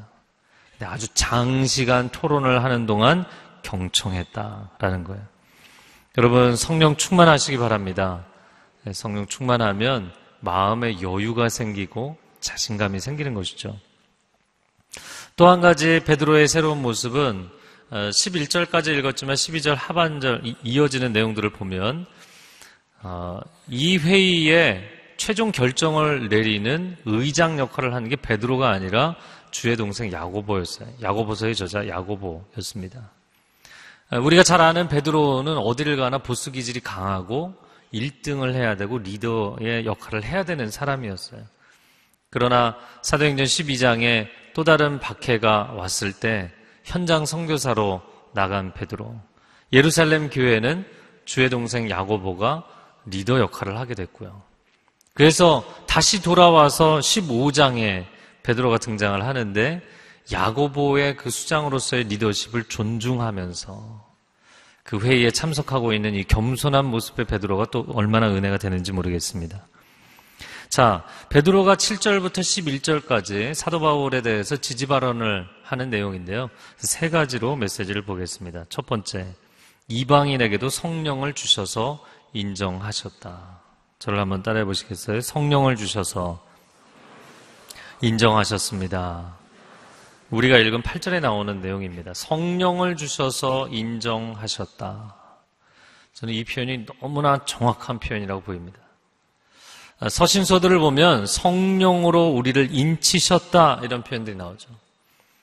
아주 0.87 1.08
장시간 1.14 2.08
토론을 2.08 2.62
하는 2.62 2.87
동안 2.87 3.25
경청했다라는 3.62 5.04
거예요. 5.04 5.23
여러분 6.16 6.56
성령 6.56 6.97
충만하시기 6.97 7.58
바랍니다. 7.58 8.25
네, 8.85 8.92
성령 8.92 9.26
충만하면 9.26 10.12
마음에 10.40 11.00
여유가 11.00 11.49
생기고 11.49 12.16
자신감이 12.40 13.00
생기는 13.00 13.35
것이죠. 13.35 13.78
또 15.37 15.49
한 15.49 15.61
가지 15.61 16.00
베드로의 16.04 16.49
새로운 16.49 16.82
모습은 16.82 17.49
11절까지 17.90 18.88
어, 18.88 18.92
읽었지만 18.92 19.37
12절 19.37 19.76
하반절 19.76 20.42
이어지는 20.64 21.12
내용들을 21.12 21.50
보면 21.50 22.06
어, 23.02 23.40
이 23.68 23.97
회의에 23.99 24.82
최종 25.16 25.52
결정을 25.52 26.28
내리는 26.28 26.97
의장 27.04 27.58
역할을 27.58 27.94
하는 27.94 28.08
게 28.08 28.16
베드로가 28.16 28.70
아니라 28.70 29.16
주의 29.50 29.76
동생 29.76 30.12
야고보였어요. 30.12 30.88
야고보서의 31.02 31.55
저자 31.55 31.87
야고보였습니다. 31.88 33.11
우리가 34.23 34.43
잘 34.43 34.61
아는 34.61 34.88
베드로는 34.88 35.57
어디를 35.59 35.97
가나 35.97 36.19
보스 36.19 36.50
기질이 36.50 36.81
강하고 36.81 37.55
1등을 37.93 38.55
해야 38.55 38.76
되고 38.76 38.99
리더의 38.99 39.87
역할을 39.87 40.25
해야 40.25 40.45
되는 40.45 40.71
사람이었어요. 40.71 41.43
그러나 42.31 42.76
사도행전 43.02 43.47
12장에 43.47 44.28
또 44.55 44.64
다른 44.64 44.99
박해가 44.99 45.73
왔을 45.76 46.12
때 46.12 46.50
현장 46.85 47.26
선교사로 47.26 48.02
나간 48.33 48.73
베드로. 48.75 49.14
예루살렘 49.73 50.31
교회는 50.31 50.87
주의 51.25 51.50
동생 51.50 51.90
야고보가 51.90 52.64
리더 53.07 53.38
역할을 53.40 53.78
하게 53.78 53.95
됐고요. 53.95 54.43
그래서 55.14 55.64
다시 55.87 56.23
돌아와서 56.23 56.99
15장에 56.99 58.07
베드로가 58.49 58.78
등장을 58.78 59.23
하는데 59.23 59.83
야고보의 60.33 61.17
그 61.19 61.28
수장으로서의 61.28 62.05
리더십을 62.05 62.64
존중하면서 62.64 64.09
그 64.85 64.99
회의에 65.00 65.31
참석하고 65.31 65.93
있는 65.93 66.14
이 66.14 66.25
겸손한 66.25 66.87
모습의 66.87 67.26
베드로가 67.26 67.67
또 67.71 67.85
얼마나 67.93 68.28
은혜가 68.31 68.57
되는지 68.57 68.93
모르겠습니다. 68.93 69.67
자, 70.71 71.05
베드로가 71.28 71.76
7절부터 71.76 72.38
11절까지 72.40 73.52
사도 73.52 73.81
바울에 73.81 74.23
대해서 74.23 74.57
지지 74.57 74.87
발언을 74.87 75.47
하는 75.62 75.90
내용인데요. 75.90 76.49
세 76.78 77.11
가지로 77.11 77.55
메시지를 77.57 78.02
보겠습니다. 78.02 78.64
첫 78.71 78.87
번째, 78.87 79.35
이방인에게도 79.88 80.71
성령을 80.71 81.35
주셔서 81.35 82.02
인정하셨다. 82.33 83.61
저를 83.99 84.19
한번 84.19 84.43
따라해 84.43 84.64
보시겠어요? 84.64 85.21
성령을 85.21 85.76
주셔서 85.76 86.48
인정하셨습니다. 88.00 89.37
우리가 90.31 90.59
읽은 90.59 90.83
8절에 90.83 91.21
나오는 91.21 91.61
내용입니다. 91.61 92.12
성령을 92.14 92.97
주셔서 92.97 93.69
인정하셨다. 93.69 95.14
저는 96.14 96.35
이 96.35 96.45
표현이 96.45 96.87
너무나 97.00 97.45
정확한 97.45 97.99
표현이라고 97.99 98.43
보입니다. 98.43 98.78
서신서들을 100.09 100.78
보면 100.78 101.26
성령으로 101.26 102.28
우리를 102.28 102.73
인치셨다 102.73 103.81
이런 103.83 104.05
표현들이 104.05 104.37
나오죠. 104.37 104.69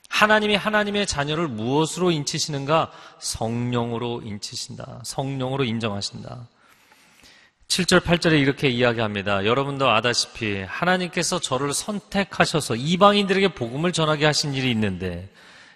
하나님이 0.07 0.55
하나님의 0.55 1.07
자녀를 1.07 1.47
무엇으로 1.49 2.11
인치시는가? 2.11 2.91
성령으로 3.19 4.21
인치신다. 4.23 5.01
성령으로 5.03 5.65
인정하신다. 5.65 6.47
7절, 7.67 8.01
8절에 8.01 8.39
이렇게 8.39 8.69
이야기합니다. 8.69 9.45
여러분도 9.45 9.89
아다시피 9.89 10.61
하나님께서 10.61 11.39
저를 11.39 11.73
선택하셔서 11.73 12.75
이방인들에게 12.75 13.49
복음을 13.49 13.91
전하게 13.91 14.25
하신 14.25 14.53
일이 14.53 14.71
있는데 14.71 15.29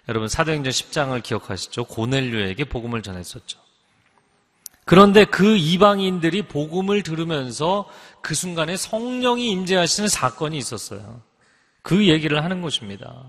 여러분 0.08 0.28
사도행전 0.28 0.72
10장을 0.72 1.22
기억하시죠? 1.22 1.84
고넬료에게 1.84 2.64
복음을 2.64 3.02
전했었죠. 3.02 3.58
그런데 4.84 5.24
그 5.24 5.56
이방인들이 5.56 6.42
복음을 6.42 7.02
들으면서 7.02 7.88
그 8.22 8.34
순간에 8.34 8.76
성령이 8.76 9.50
임재하시는 9.50 10.08
사건이 10.08 10.56
있었어요. 10.58 11.22
그 11.82 12.08
얘기를 12.08 12.42
하는 12.42 12.60
것입니다. 12.60 13.24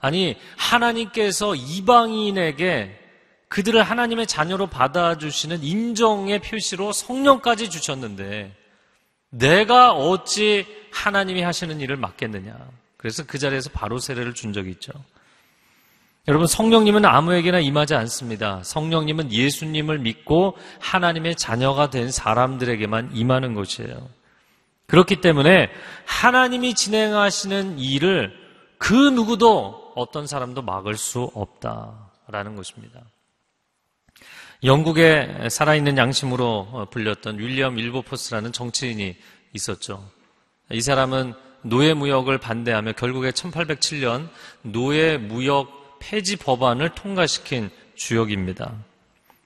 아니 0.00 0.36
하나님께서 0.56 1.54
이방인에게 1.54 2.97
그들을 3.48 3.82
하나님의 3.82 4.26
자녀로 4.26 4.66
받아주시는 4.68 5.62
인정의 5.62 6.40
표시로 6.40 6.92
성령까지 6.92 7.70
주셨는데 7.70 8.54
내가 9.30 9.92
어찌 9.92 10.66
하나님이 10.92 11.42
하시는 11.42 11.80
일을 11.80 11.96
맡겠느냐. 11.96 12.56
그래서 12.96 13.24
그 13.26 13.38
자리에서 13.38 13.70
바로 13.70 13.98
세례를 13.98 14.34
준 14.34 14.52
적이 14.52 14.70
있죠. 14.72 14.92
여러분, 16.26 16.46
성령님은 16.46 17.06
아무에게나 17.06 17.60
임하지 17.60 17.94
않습니다. 17.94 18.62
성령님은 18.62 19.32
예수님을 19.32 19.98
믿고 19.98 20.58
하나님의 20.78 21.36
자녀가 21.36 21.88
된 21.88 22.10
사람들에게만 22.10 23.12
임하는 23.14 23.54
것이에요. 23.54 24.10
그렇기 24.86 25.20
때문에 25.22 25.70
하나님이 26.04 26.74
진행하시는 26.74 27.78
일을 27.78 28.32
그 28.76 28.92
누구도 28.92 29.92
어떤 29.94 30.26
사람도 30.26 30.62
막을 30.62 30.96
수 30.96 31.30
없다라는 31.34 32.56
것입니다. 32.56 33.00
영국의 34.64 35.50
살아있는 35.50 35.96
양심으로 35.98 36.88
불렸던 36.90 37.38
윌리엄 37.38 37.76
윌버포스라는 37.76 38.52
정치인이 38.52 39.16
있었죠. 39.52 40.08
이 40.72 40.80
사람은 40.80 41.34
노예 41.62 41.94
무역을 41.94 42.38
반대하며 42.38 42.92
결국에 42.92 43.30
1807년 43.30 44.28
노예 44.62 45.16
무역 45.16 45.98
폐지 46.00 46.36
법안을 46.36 46.90
통과시킨 46.90 47.70
주역입니다. 47.94 48.72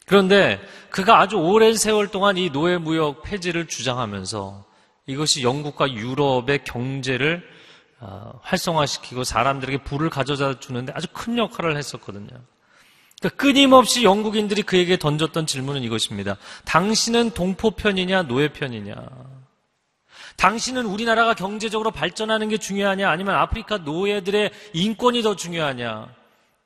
그런데 0.07 0.61
그가 0.91 1.21
아주 1.21 1.37
오랜 1.37 1.77
세월 1.77 2.09
동안 2.09 2.37
이 2.37 2.51
노예 2.51 2.77
무역 2.77 3.23
폐지를 3.23 3.67
주장하면서 3.67 4.65
이것이 5.07 5.43
영국과 5.43 5.93
유럽의 5.93 6.65
경제를 6.65 7.43
어, 8.01 8.39
활성화시키고 8.43 9.25
사람들에게 9.25 9.85
부를 9.85 10.11
가져다 10.11 10.59
주는데 10.59 10.93
아주 10.95 11.07
큰 11.13 11.39
역할을 11.39 11.77
했었거든요. 11.77 12.37
그러니까 13.23 13.31
끊임없이 13.41 14.03
영국인들이 14.03 14.63
그에게 14.63 14.99
던졌던 14.99 15.47
질문은 15.47 15.83
이것입니다. 15.85 16.37
당신은 16.65 17.31
동포 17.31 17.71
편이냐, 17.71 18.23
노예 18.25 18.49
편이냐? 18.49 18.97
당신은 20.37 20.87
우리나라가 20.87 21.35
경제적으로 21.35 21.93
발전하는 21.93 22.49
게 22.49 22.59
중요하냐, 22.59 23.09
아니면 23.09 23.37
아프리카 23.37 23.79
노예들의 23.79 24.51
인권이 24.73 25.23
더 25.23 25.37
중요하냐? 25.37 26.13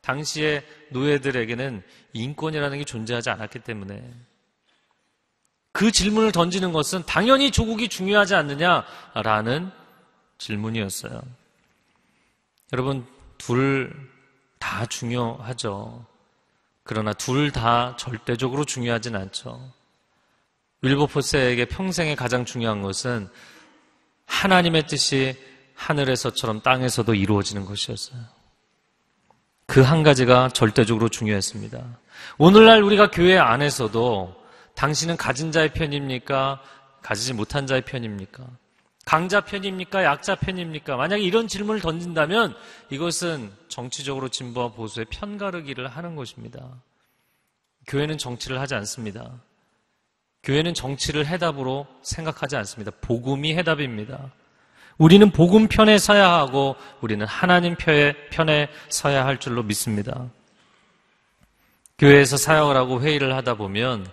당시의 0.00 0.64
노예들에게는 0.90 1.82
인권이라는 2.14 2.78
게 2.78 2.84
존재하지 2.84 3.28
않았기 3.30 3.58
때문에 3.58 4.02
그 5.72 5.92
질문을 5.92 6.32
던지는 6.32 6.72
것은 6.72 7.02
당연히 7.04 7.50
조국이 7.50 7.88
중요하지 7.88 8.34
않느냐라는 8.34 9.70
질문이었어요. 10.38 11.20
여러분, 12.72 13.06
둘 13.36 14.16
다 14.66 14.84
중요하죠. 14.86 16.04
그러나 16.86 17.12
둘 17.12 17.50
다 17.50 17.96
절대적으로 17.96 18.64
중요하진 18.64 19.16
않죠. 19.16 19.72
윌버포스에게 20.82 21.66
평생에 21.66 22.14
가장 22.14 22.44
중요한 22.44 22.80
것은 22.82 23.28
하나님의 24.26 24.86
뜻이 24.86 25.36
하늘에서처럼 25.74 26.60
땅에서도 26.62 27.12
이루어지는 27.14 27.64
것이었어요. 27.64 28.20
그 29.66 29.82
한 29.82 30.02
가지가 30.04 30.50
절대적으로 30.50 31.08
중요했습니다. 31.08 31.98
오늘날 32.38 32.82
우리가 32.82 33.10
교회 33.10 33.36
안에서도 33.36 34.34
당신은 34.74 35.16
가진 35.16 35.50
자의 35.52 35.72
편입니까? 35.72 36.62
가지지 37.02 37.34
못한 37.34 37.66
자의 37.66 37.82
편입니까? 37.82 38.44
강자 39.06 39.42
편입니까? 39.42 40.02
약자 40.02 40.34
편입니까? 40.34 40.96
만약에 40.96 41.22
이런 41.22 41.46
질문을 41.46 41.80
던진다면 41.80 42.56
이것은 42.90 43.52
정치적으로 43.68 44.28
진보와 44.28 44.72
보수의 44.72 45.06
편가르기를 45.10 45.86
하는 45.86 46.16
것입니다. 46.16 46.68
교회는 47.86 48.18
정치를 48.18 48.60
하지 48.60 48.74
않습니다. 48.74 49.30
교회는 50.42 50.74
정치를 50.74 51.24
해답으로 51.24 51.86
생각하지 52.02 52.56
않습니다. 52.56 52.90
복음이 53.00 53.54
해답입니다. 53.54 54.32
우리는 54.98 55.30
복음 55.30 55.68
편에 55.68 55.98
서야 55.98 56.28
하고 56.32 56.74
우리는 57.00 57.24
하나님 57.24 57.76
편에 57.76 58.68
서야 58.88 59.24
할 59.24 59.38
줄로 59.38 59.62
믿습니다. 59.62 60.28
교회에서 61.98 62.36
사역을 62.36 62.76
하고 62.76 63.00
회의를 63.00 63.36
하다 63.36 63.54
보면 63.54 64.10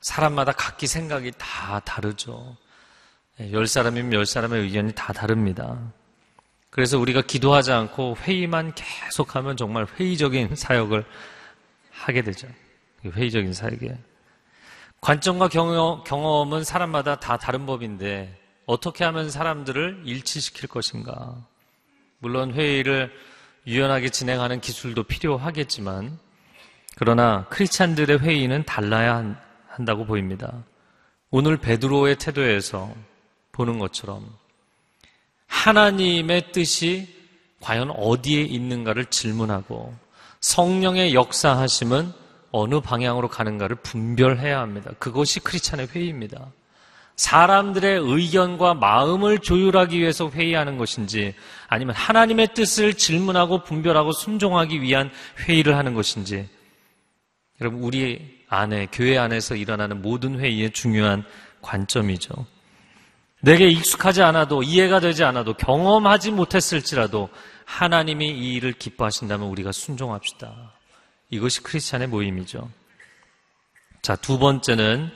사람마다 0.00 0.52
각기 0.52 0.86
생각이 0.86 1.32
다 1.36 1.80
다르죠. 1.80 2.56
예, 3.40 3.50
열 3.52 3.66
사람이면 3.66 4.12
열 4.12 4.26
사람의 4.26 4.62
의견이 4.62 4.92
다 4.94 5.12
다릅니다. 5.12 5.78
그래서 6.70 6.98
우리가 6.98 7.22
기도하지 7.22 7.72
않고 7.72 8.16
회의만 8.20 8.72
계속하면 8.74 9.56
정말 9.56 9.86
회의적인 9.86 10.54
사역을 10.56 11.04
하게 11.90 12.22
되죠. 12.22 12.48
회의적인 13.04 13.52
사역에. 13.52 13.96
관점과 15.00 15.48
경험, 15.48 16.52
은 16.52 16.64
사람마다 16.64 17.16
다 17.16 17.36
다른 17.36 17.66
법인데 17.66 18.38
어떻게 18.66 19.04
하면 19.04 19.30
사람들을 19.30 20.02
일치시킬 20.04 20.68
것인가. 20.68 21.34
물론 22.18 22.52
회의를 22.52 23.12
유연하게 23.66 24.10
진행하는 24.10 24.60
기술도 24.60 25.04
필요하겠지만 25.04 26.18
그러나 26.96 27.46
크리스찬들의 27.50 28.20
회의는 28.20 28.64
달라야 28.64 29.36
한다고 29.66 30.06
보입니다. 30.06 30.64
오늘 31.30 31.56
베드로의 31.56 32.16
태도에서 32.16 32.94
보는 33.52 33.78
것처럼 33.78 34.26
하나님의 35.46 36.52
뜻이 36.52 37.08
과연 37.60 37.90
어디에 37.90 38.42
있는가를 38.42 39.06
질문하고 39.06 39.94
성령의 40.40 41.14
역사하심은 41.14 42.12
어느 42.50 42.80
방향으로 42.80 43.28
가는가를 43.28 43.76
분별해야 43.76 44.60
합니다. 44.60 44.90
그것이 44.98 45.40
크리스찬의 45.40 45.88
회의입니다. 45.88 46.48
사람들의 47.16 48.00
의견과 48.00 48.74
마음을 48.74 49.38
조율하기 49.38 49.98
위해서 49.98 50.30
회의하는 50.30 50.78
것인지 50.78 51.34
아니면 51.68 51.94
하나님의 51.94 52.54
뜻을 52.54 52.94
질문하고 52.94 53.62
분별하고 53.64 54.12
순종하기 54.12 54.80
위한 54.82 55.10
회의를 55.40 55.76
하는 55.76 55.94
것인지 55.94 56.48
여러분 57.60 57.82
우리 57.82 58.42
안에, 58.48 58.88
교회 58.92 59.18
안에서 59.18 59.54
일어나는 59.54 60.02
모든 60.02 60.40
회의의 60.40 60.72
중요한 60.72 61.24
관점이죠. 61.60 62.44
내게 63.44 63.66
익숙하지 63.68 64.22
않아도, 64.22 64.62
이해가 64.62 65.00
되지 65.00 65.24
않아도, 65.24 65.54
경험하지 65.54 66.30
못했을지라도 66.30 67.28
하나님이 67.64 68.30
이 68.30 68.54
일을 68.54 68.72
기뻐하신다면 68.72 69.48
우리가 69.48 69.72
순종합시다. 69.72 70.72
이것이 71.28 71.62
크리스찬의 71.62 72.06
모임이죠. 72.06 72.70
자, 74.00 74.14
두 74.14 74.38
번째는 74.38 75.10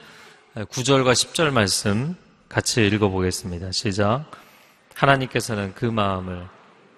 9절과 0.57 1.13
10절 1.13 1.53
말씀 1.53 2.17
같이 2.49 2.85
읽어보겠습니다. 2.85 3.71
시작. 3.71 4.25
하나님께서는 4.95 5.75
그 5.75 5.85
마음을 5.85 6.49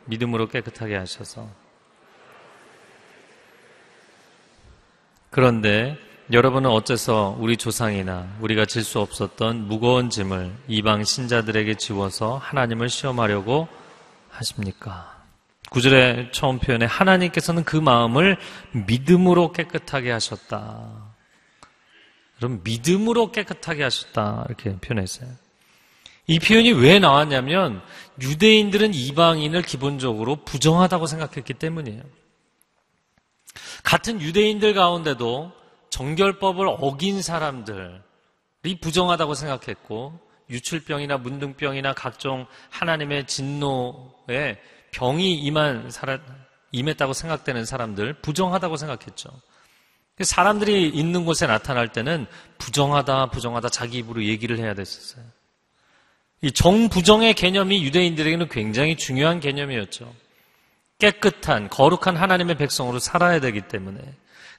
믿음으로 0.06 0.48
깨끗하게 0.48 0.96
하셔서 0.96 1.46
그런데 5.30 5.98
여러분은 6.30 6.68
어째서 6.68 7.36
우리 7.40 7.56
조상이나 7.56 8.28
우리가 8.40 8.66
질 8.66 8.84
수 8.84 9.00
없었던 9.00 9.66
무거운 9.66 10.10
짐을 10.10 10.52
이방 10.68 11.04
신자들에게 11.04 11.76
지워서 11.76 12.36
하나님을 12.36 12.90
시험하려고 12.90 13.66
하십니까? 14.28 15.16
구절의 15.70 16.32
처음 16.32 16.58
표현에 16.58 16.84
하나님께서는 16.84 17.64
그 17.64 17.76
마음을 17.76 18.36
믿음으로 18.72 19.52
깨끗하게 19.52 20.10
하셨다. 20.10 21.14
그럼 22.36 22.60
믿음으로 22.62 23.32
깨끗하게 23.32 23.82
하셨다. 23.82 24.44
이렇게 24.48 24.76
표현했어요. 24.76 25.30
이 26.26 26.38
표현이 26.38 26.72
왜 26.72 26.98
나왔냐면 26.98 27.80
유대인들은 28.20 28.92
이방인을 28.92 29.62
기본적으로 29.62 30.36
부정하다고 30.44 31.06
생각했기 31.06 31.54
때문이에요. 31.54 32.02
같은 33.82 34.20
유대인들 34.20 34.74
가운데도 34.74 35.57
정결법을 35.90 36.66
어긴 36.80 37.22
사람들이 37.22 38.00
부정하다고 38.80 39.34
생각했고 39.34 40.18
유출병이나 40.50 41.18
문둥병이나 41.18 41.92
각종 41.92 42.46
하나님의 42.70 43.26
진노에 43.26 44.58
병이 44.90 45.34
임한 45.34 45.90
임했다고 46.72 47.12
생각되는 47.12 47.64
사람들 47.64 48.14
부정하다고 48.14 48.76
생각했죠. 48.76 49.30
사람들이 50.20 50.88
있는 50.88 51.24
곳에 51.24 51.46
나타날 51.46 51.92
때는 51.92 52.26
부정하다, 52.58 53.30
부정하다 53.30 53.68
자기 53.68 53.98
입으로 53.98 54.24
얘기를 54.24 54.58
해야 54.58 54.74
됐었어요. 54.74 55.24
이 56.40 56.50
정부정의 56.52 57.34
개념이 57.34 57.84
유대인들에게는 57.84 58.48
굉장히 58.48 58.96
중요한 58.96 59.40
개념이었죠. 59.40 60.12
깨끗한, 60.98 61.68
거룩한 61.68 62.16
하나님의 62.16 62.56
백성으로 62.56 62.98
살아야 62.98 63.40
되기 63.40 63.60
때문에. 63.62 64.00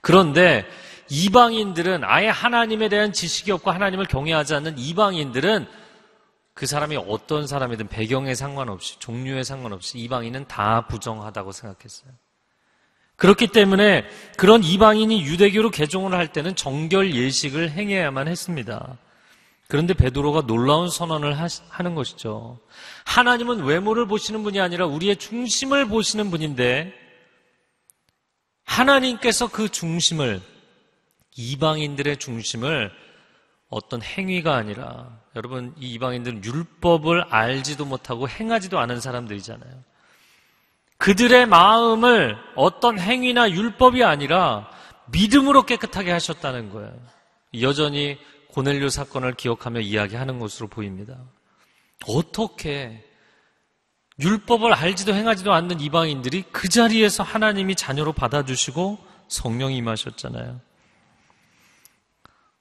그런데 0.01 0.65
이방인들은 1.09 2.03
아예 2.03 2.27
하나님에 2.27 2.89
대한 2.89 3.11
지식이 3.11 3.51
없고 3.51 3.71
하나님을 3.71 4.05
경외하지 4.05 4.55
않는 4.55 4.77
이방인들은 4.77 5.67
그 6.53 6.65
사람이 6.65 6.97
어떤 6.97 7.47
사람이든 7.47 7.87
배경에 7.87 8.35
상관없이 8.35 8.99
종류에 8.99 9.43
상관없이 9.43 9.97
이방인은 9.99 10.47
다 10.47 10.87
부정하다고 10.87 11.51
생각했어요. 11.51 12.11
그렇기 13.15 13.47
때문에 13.47 14.05
그런 14.37 14.63
이방인이 14.63 15.23
유대교로 15.23 15.71
개종을 15.71 16.13
할 16.13 16.31
때는 16.31 16.55
정결 16.55 17.13
예식을 17.13 17.71
행해야만 17.71 18.27
했습니다. 18.27 18.97
그런데 19.67 19.93
베드로가 19.93 20.47
놀라운 20.47 20.89
선언을 20.89 21.37
하는 21.69 21.95
것이죠. 21.95 22.59
하나님은 23.05 23.63
외모를 23.65 24.07
보시는 24.07 24.41
분이 24.41 24.59
아니라 24.59 24.85
우리의 24.87 25.17
중심을 25.17 25.87
보시는 25.87 26.31
분인데 26.31 26.93
하나님께서 28.63 29.47
그 29.47 29.69
중심을 29.69 30.41
이방인들의 31.39 32.17
중심을 32.17 32.91
어떤 33.69 34.01
행위가 34.01 34.55
아니라 34.55 35.19
여러분 35.35 35.73
이 35.79 35.93
이방인들은 35.93 36.43
율법을 36.43 37.25
알지도 37.29 37.85
못하고 37.85 38.27
행하지도 38.27 38.77
않은 38.77 38.99
사람들이잖아요. 38.99 39.71
그들의 40.97 41.45
마음을 41.45 42.37
어떤 42.55 42.99
행위나 42.99 43.51
율법이 43.51 44.03
아니라 44.03 44.69
믿음으로 45.11 45.63
깨끗하게 45.63 46.11
하셨다는 46.11 46.71
거예요. 46.71 46.93
여전히 47.61 48.17
고넬료 48.49 48.89
사건을 48.89 49.35
기억하며 49.35 49.79
이야기하는 49.79 50.39
것으로 50.39 50.67
보입니다. 50.67 51.17
어떻게 52.07 53.05
율법을 54.19 54.73
알지도 54.73 55.13
행하지도 55.13 55.53
않는 55.53 55.79
이방인들이 55.79 56.43
그 56.51 56.67
자리에서 56.67 57.23
하나님이 57.23 57.75
자녀로 57.75 58.11
받아주시고 58.11 58.97
성령이 59.29 59.77
임하셨잖아요. 59.77 60.59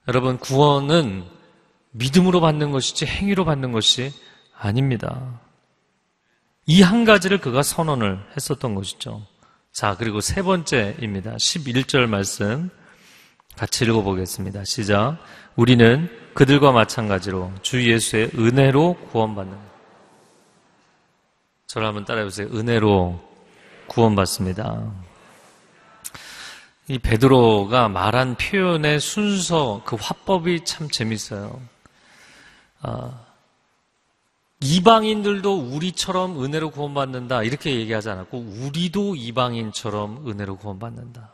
여러분, 0.08 0.38
구원은 0.38 1.24
믿음으로 1.90 2.40
받는 2.40 2.70
것이지 2.70 3.06
행위로 3.06 3.44
받는 3.44 3.72
것이 3.72 4.12
아닙니다. 4.58 5.40
이 6.66 6.82
한 6.82 7.04
가지를 7.04 7.38
그가 7.38 7.62
선언을 7.62 8.18
했었던 8.36 8.74
것이죠. 8.74 9.26
자, 9.72 9.96
그리고 9.98 10.20
세 10.20 10.42
번째입니다. 10.42 11.36
11절 11.36 12.06
말씀 12.06 12.70
같이 13.56 13.84
읽어보겠습니다. 13.84 14.64
시작. 14.64 15.18
우리는 15.56 16.08
그들과 16.34 16.72
마찬가지로 16.72 17.52
주 17.62 17.90
예수의 17.90 18.30
은혜로 18.34 18.94
구원받는. 19.10 19.56
저를 21.66 21.86
한번 21.86 22.04
따라해보세요. 22.04 22.48
은혜로 22.48 23.20
구원받습니다. 23.88 25.07
이 26.90 26.98
베드로가 26.98 27.90
말한 27.90 28.36
표현의 28.36 28.98
순서, 28.98 29.82
그 29.84 29.96
화법이 30.00 30.64
참 30.64 30.88
재밌어요. 30.88 31.60
아, 32.80 33.26
이방인들도 34.60 35.54
우리처럼 35.54 36.42
은혜로 36.42 36.70
구원받는다. 36.70 37.42
이렇게 37.42 37.74
얘기하지 37.74 38.08
않았고, 38.08 38.38
우리도 38.38 39.16
이방인처럼 39.16 40.28
은혜로 40.28 40.56
구원받는다. 40.56 41.30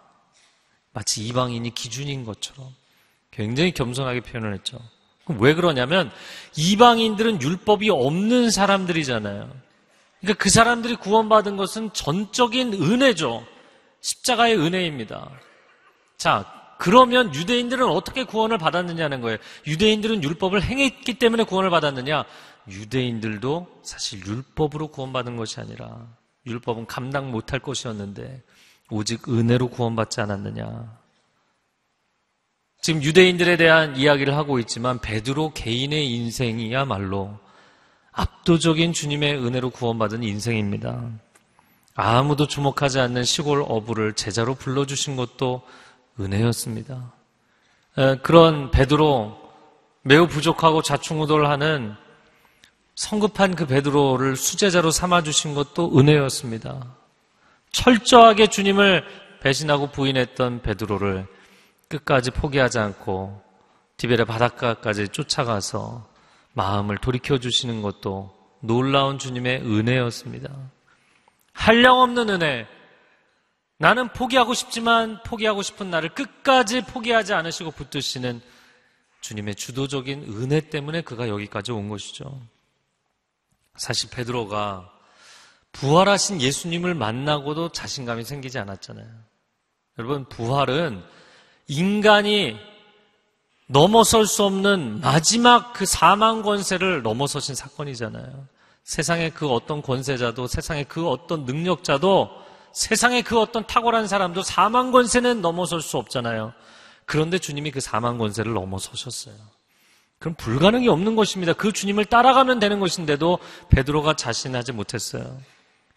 마치 0.92 1.24
이방인이 1.24 1.72
기준인 1.72 2.24
것처럼 2.24 2.68
굉장히 3.30 3.70
겸손하게 3.70 4.22
표현을 4.22 4.54
했죠. 4.54 4.78
왜 5.38 5.54
그러냐면, 5.54 6.10
이방인들은 6.56 7.40
율법이 7.40 7.90
없는 7.90 8.50
사람들이잖아요. 8.50 9.52
그러니까 10.20 10.42
그 10.42 10.50
사람들이 10.50 10.96
구원받은 10.96 11.56
것은 11.56 11.92
전적인 11.92 12.72
은혜죠. 12.74 13.46
십자가의 14.00 14.58
은혜입니다. 14.58 15.30
자, 16.24 16.46
그러면 16.78 17.34
유대인들은 17.34 17.86
어떻게 17.86 18.24
구원을 18.24 18.56
받았느냐는 18.56 19.20
거예요. 19.20 19.36
유대인들은 19.66 20.22
율법을 20.22 20.62
행했기 20.62 21.18
때문에 21.18 21.44
구원을 21.44 21.68
받았느냐? 21.68 22.24
유대인들도 22.66 23.82
사실 23.82 24.24
율법으로 24.24 24.88
구원받은 24.88 25.36
것이 25.36 25.60
아니라 25.60 26.08
율법은 26.46 26.86
감당 26.86 27.30
못할 27.30 27.60
것이었는데 27.60 28.42
오직 28.88 29.28
은혜로 29.28 29.68
구원받지 29.68 30.22
않았느냐? 30.22 30.98
지금 32.80 33.02
유대인들에 33.02 33.58
대한 33.58 33.94
이야기를 33.94 34.34
하고 34.34 34.58
있지만 34.60 35.00
베드로 35.00 35.52
개인의 35.52 36.10
인생이야말로 36.10 37.38
압도적인 38.12 38.94
주님의 38.94 39.44
은혜로 39.44 39.68
구원받은 39.68 40.22
인생입니다. 40.22 41.06
아무도 41.94 42.46
주목하지 42.46 42.98
않는 43.00 43.24
시골 43.24 43.62
어부를 43.68 44.14
제자로 44.14 44.54
불러주신 44.54 45.16
것도 45.16 45.62
은혜였습니다. 46.18 47.12
그런 48.22 48.70
베드로 48.70 49.40
매우 50.02 50.26
부족하고 50.26 50.82
자충우돌하는 50.82 51.94
성급한 52.94 53.54
그 53.56 53.66
베드로를 53.66 54.36
수제자로 54.36 54.90
삼아 54.90 55.22
주신 55.22 55.54
것도 55.54 55.98
은혜였습니다. 55.98 56.94
철저하게 57.72 58.46
주님을 58.46 59.04
배신하고 59.40 59.88
부인했던 59.90 60.62
베드로를 60.62 61.26
끝까지 61.88 62.30
포기하지 62.30 62.78
않고 62.78 63.42
디베레 63.96 64.24
바닷가까지 64.24 65.08
쫓아가서 65.08 66.08
마음을 66.52 66.98
돌이켜 66.98 67.38
주시는 67.38 67.82
것도 67.82 68.34
놀라운 68.60 69.18
주님의 69.18 69.62
은혜였습니다. 69.62 70.50
한량없는 71.52 72.30
은혜. 72.30 72.66
나는 73.84 74.08
포기하고 74.08 74.54
싶지만 74.54 75.22
포기하고 75.24 75.60
싶은 75.60 75.90
나를 75.90 76.08
끝까지 76.14 76.80
포기하지 76.86 77.34
않으시고 77.34 77.72
붙드시는 77.72 78.40
주님의 79.20 79.56
주도적인 79.56 80.22
은혜 80.22 80.62
때문에 80.62 81.02
그가 81.02 81.28
여기까지 81.28 81.70
온 81.70 81.90
것이죠. 81.90 82.40
사실 83.76 84.08
베드로가 84.08 84.90
부활하신 85.72 86.40
예수님을 86.40 86.94
만나고도 86.94 87.72
자신감이 87.72 88.24
생기지 88.24 88.58
않았잖아요. 88.58 89.06
여러분, 89.98 90.24
부활은 90.30 91.04
인간이 91.68 92.56
넘어설 93.66 94.26
수 94.26 94.44
없는 94.44 95.00
마지막 95.00 95.74
그 95.74 95.84
사망 95.84 96.40
권세를 96.40 97.02
넘어서신 97.02 97.54
사건이잖아요. 97.54 98.48
세상의 98.84 99.34
그 99.34 99.50
어떤 99.50 99.82
권세자도 99.82 100.46
세상의 100.46 100.86
그 100.88 101.06
어떤 101.06 101.44
능력자도 101.44 102.43
세상의 102.74 103.22
그 103.22 103.38
어떤 103.40 103.66
탁월한 103.66 104.08
사람도 104.08 104.42
사망 104.42 104.90
권세는 104.90 105.40
넘어설 105.40 105.80
수 105.80 105.96
없잖아요. 105.96 106.52
그런데 107.06 107.38
주님이 107.38 107.70
그 107.70 107.80
사망 107.80 108.18
권세를 108.18 108.52
넘어서셨어요. 108.52 109.34
그럼 110.18 110.34
불가능이 110.34 110.88
없는 110.88 111.16
것입니다. 111.16 111.52
그 111.52 111.72
주님을 111.72 112.06
따라가면 112.06 112.58
되는 112.58 112.80
것인데도 112.80 113.38
베드로가 113.68 114.14
자신하지 114.14 114.72
못했어요. 114.72 115.38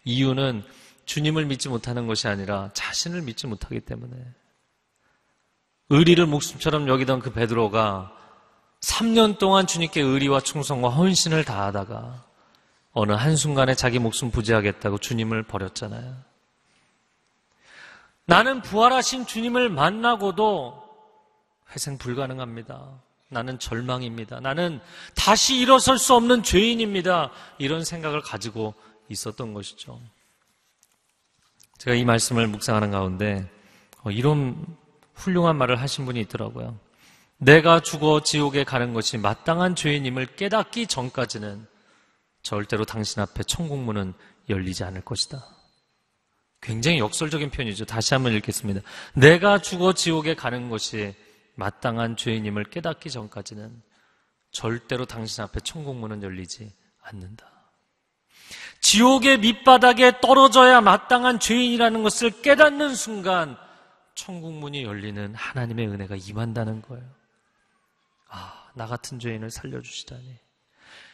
이유는 0.04 0.64
주님을 1.04 1.46
믿지 1.46 1.68
못하는 1.68 2.06
것이 2.06 2.28
아니라 2.28 2.70
자신을 2.74 3.22
믿지 3.22 3.46
못하기 3.46 3.80
때문에. 3.80 4.14
의리를 5.90 6.24
목숨처럼 6.26 6.86
여기던 6.88 7.20
그 7.20 7.32
베드로가 7.32 8.12
3년 8.82 9.38
동안 9.38 9.66
주님께 9.66 10.00
의리와 10.00 10.40
충성과 10.40 10.90
헌신을 10.90 11.44
다하다가 11.44 12.24
어느 12.92 13.12
한순간에 13.12 13.74
자기 13.74 13.98
목숨 13.98 14.30
부지하겠다고 14.30 14.98
주님을 14.98 15.44
버렸잖아요. 15.44 16.27
나는 18.28 18.60
부활하신 18.60 19.24
주님을 19.24 19.70
만나고도 19.70 20.84
회생 21.70 21.96
불가능합니다. 21.96 23.00
나는 23.30 23.58
절망입니다. 23.58 24.40
나는 24.40 24.80
다시 25.14 25.56
일어설 25.56 25.96
수 25.96 26.14
없는 26.14 26.42
죄인입니다. 26.42 27.30
이런 27.56 27.84
생각을 27.84 28.20
가지고 28.20 28.74
있었던 29.08 29.54
것이죠. 29.54 29.98
제가 31.78 31.96
이 31.96 32.04
말씀을 32.04 32.48
묵상하는 32.48 32.90
가운데 32.90 33.50
어, 34.02 34.10
이런 34.10 34.62
훌륭한 35.14 35.56
말을 35.56 35.80
하신 35.80 36.04
분이 36.04 36.20
있더라고요. 36.20 36.78
내가 37.38 37.80
죽어 37.80 38.22
지옥에 38.22 38.62
가는 38.62 38.92
것이 38.92 39.16
마땅한 39.16 39.74
죄인임을 39.74 40.36
깨닫기 40.36 40.86
전까지는 40.86 41.66
절대로 42.42 42.84
당신 42.84 43.22
앞에 43.22 43.42
천국문은 43.44 44.12
열리지 44.50 44.84
않을 44.84 45.00
것이다. 45.00 45.57
굉장히 46.60 46.98
역설적인 46.98 47.50
표현이죠. 47.50 47.84
다시 47.84 48.14
한번 48.14 48.32
읽겠습니다. 48.34 48.80
내가 49.14 49.58
죽어 49.58 49.92
지옥에 49.92 50.34
가는 50.34 50.68
것이 50.68 51.14
마땅한 51.54 52.16
죄인임을 52.16 52.64
깨닫기 52.64 53.10
전까지는 53.10 53.82
절대로 54.50 55.06
당신 55.06 55.44
앞에 55.44 55.60
천국문은 55.60 56.22
열리지 56.22 56.72
않는다. 57.02 57.46
지옥의 58.80 59.38
밑바닥에 59.38 60.20
떨어져야 60.20 60.80
마땅한 60.80 61.40
죄인이라는 61.40 62.02
것을 62.02 62.42
깨닫는 62.42 62.94
순간 62.94 63.56
천국문이 64.14 64.82
열리는 64.82 65.34
하나님의 65.34 65.88
은혜가 65.88 66.16
임한다는 66.16 66.82
거예요. 66.82 67.04
아, 68.28 68.70
나 68.74 68.86
같은 68.86 69.18
죄인을 69.18 69.50
살려주시다니. 69.50 70.36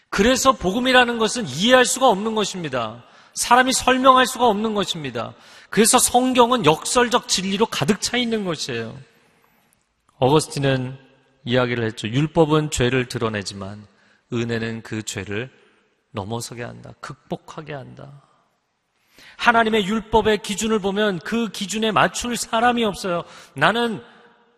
그래서 0.09 0.53
복음이라는 0.53 1.19
것은 1.19 1.47
이해할 1.47 1.85
수가 1.85 2.09
없는 2.09 2.35
것입니다. 2.35 3.05
사람이 3.35 3.73
설명할 3.73 4.27
수가 4.27 4.47
없는 4.47 4.75
것입니다. 4.75 5.35
그래서 5.71 5.99
성경은 5.99 6.65
역설적 6.65 7.29
진리로 7.29 7.67
가득 7.67 8.01
차 8.01 8.17
있는 8.17 8.45
것이에요. 8.45 8.97
어거스틴은 10.19 10.97
이야기를 11.45 11.85
했죠. 11.85 12.09
율법은 12.09 12.71
죄를 12.71 13.07
드러내지만 13.07 13.87
은혜는 14.33 14.83
그 14.83 15.03
죄를 15.03 15.51
넘어서게 16.13 16.63
한다. 16.63 16.95
극복하게 17.01 17.75
한다. 17.75 18.23
하나님의 19.37 19.87
율법의 19.87 20.39
기준을 20.39 20.79
보면 20.79 21.19
그 21.19 21.49
기준에 21.49 21.91
맞출 21.91 22.37
사람이 22.37 22.85
없어요. 22.85 23.25
나는 23.55 24.03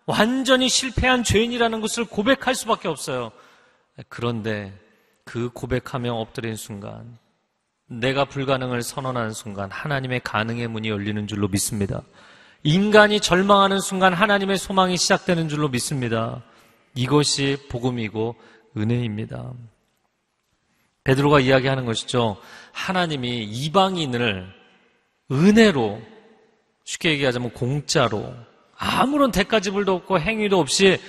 완전히 0.04 0.68
실패한 0.68 1.24
죄인이라는 1.24 1.80
것을 1.80 2.04
고백할 2.04 2.54
수밖에 2.54 2.88
없어요. 2.88 3.32
그런데 4.08 4.78
그 5.24 5.50
고백하며 5.50 6.14
엎드린 6.14 6.54
순간, 6.54 7.18
내가 7.88 8.24
불가능을 8.24 8.82
선언하는 8.82 9.32
순간 9.32 9.70
하나님의 9.70 10.20
가능의 10.20 10.68
문이 10.68 10.88
열리는 10.88 11.26
줄로 11.26 11.48
믿습니다. 11.48 12.02
인간이 12.62 13.20
절망하는 13.20 13.80
순간 13.80 14.12
하나님의 14.12 14.58
소망이 14.58 14.96
시작되는 14.96 15.48
줄로 15.48 15.68
믿습니다. 15.68 16.42
이것이 16.94 17.58
복음이고 17.70 18.34
은혜입니다. 18.76 19.52
베드로가 21.04 21.38
이야기하는 21.40 21.86
것이죠. 21.86 22.36
하나님이 22.72 23.44
이방인을 23.44 24.52
은혜로 25.30 26.02
쉽게 26.84 27.10
얘기하자면 27.10 27.52
공짜로 27.52 28.34
아무런 28.76 29.30
대가지불도 29.30 29.94
없고 29.94 30.18
행위도 30.18 30.58
없이 30.58 31.00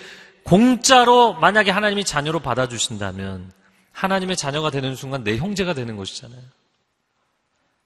공짜로 0.43 1.33
만약에 1.33 1.71
하나님이 1.71 2.05
자녀로 2.05 2.39
받아주신다면 2.39 3.51
하나님의 3.91 4.37
자녀가 4.37 4.69
되는 4.69 4.95
순간 4.95 5.23
내 5.23 5.37
형제가 5.37 5.73
되는 5.73 5.97
것이잖아요. 5.97 6.39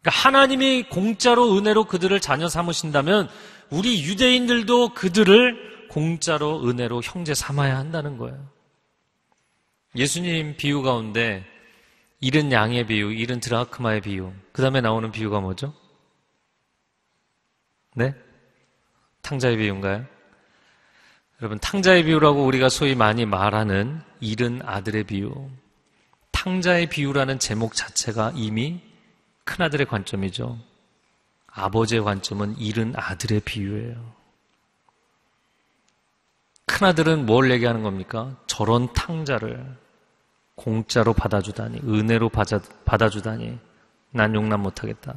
그러니까 0.01 0.09
하나님이 0.09 0.83
공짜로 0.89 1.57
은혜로 1.57 1.85
그들을 1.85 2.19
자녀 2.19 2.49
삼으신다면 2.49 3.29
우리 3.69 4.03
유대인들도 4.03 4.93
그들을 4.93 5.87
공짜로 5.89 6.67
은혜로 6.67 7.01
형제 7.03 7.33
삼아야 7.33 7.77
한다는 7.77 8.17
거예요. 8.17 8.49
예수님 9.95 10.55
비유 10.57 10.81
가운데 10.81 11.45
잃은 12.19 12.51
양의 12.51 12.87
비유, 12.87 13.11
잃은 13.11 13.39
드라크마의 13.39 14.01
비유, 14.01 14.31
그 14.51 14.61
다음에 14.61 14.79
나오는 14.81 15.11
비유가 15.11 15.39
뭐죠? 15.39 15.73
네? 17.95 18.13
탕자의 19.21 19.57
비유인가요? 19.57 20.05
여러분, 21.41 21.59
탕자의 21.59 22.05
비유라고 22.05 22.45
우리가 22.45 22.69
소위 22.69 22.95
많이 22.95 23.25
말하는 23.25 24.01
잃은 24.19 24.61
아들의 24.63 25.05
비유. 25.05 25.49
탕자의 26.31 26.89
비유라는 26.89 27.39
제목 27.39 27.73
자체가 27.73 28.33
이미 28.35 28.79
큰아들의 29.51 29.85
관점이죠. 29.87 30.57
아버지의 31.47 32.03
관점은 32.03 32.57
잃은 32.57 32.93
아들의 32.95 33.41
비유예요. 33.41 34.13
큰아들은 36.67 37.25
뭘 37.25 37.51
얘기하는 37.51 37.83
겁니까? 37.83 38.37
저런 38.47 38.91
탕자를 38.93 39.77
공짜로 40.55 41.13
받아주다니, 41.13 41.79
은혜로 41.79 42.29
받아, 42.29 43.09
주다니난 43.09 43.59
용납 44.33 44.57
못하겠다. 44.61 45.15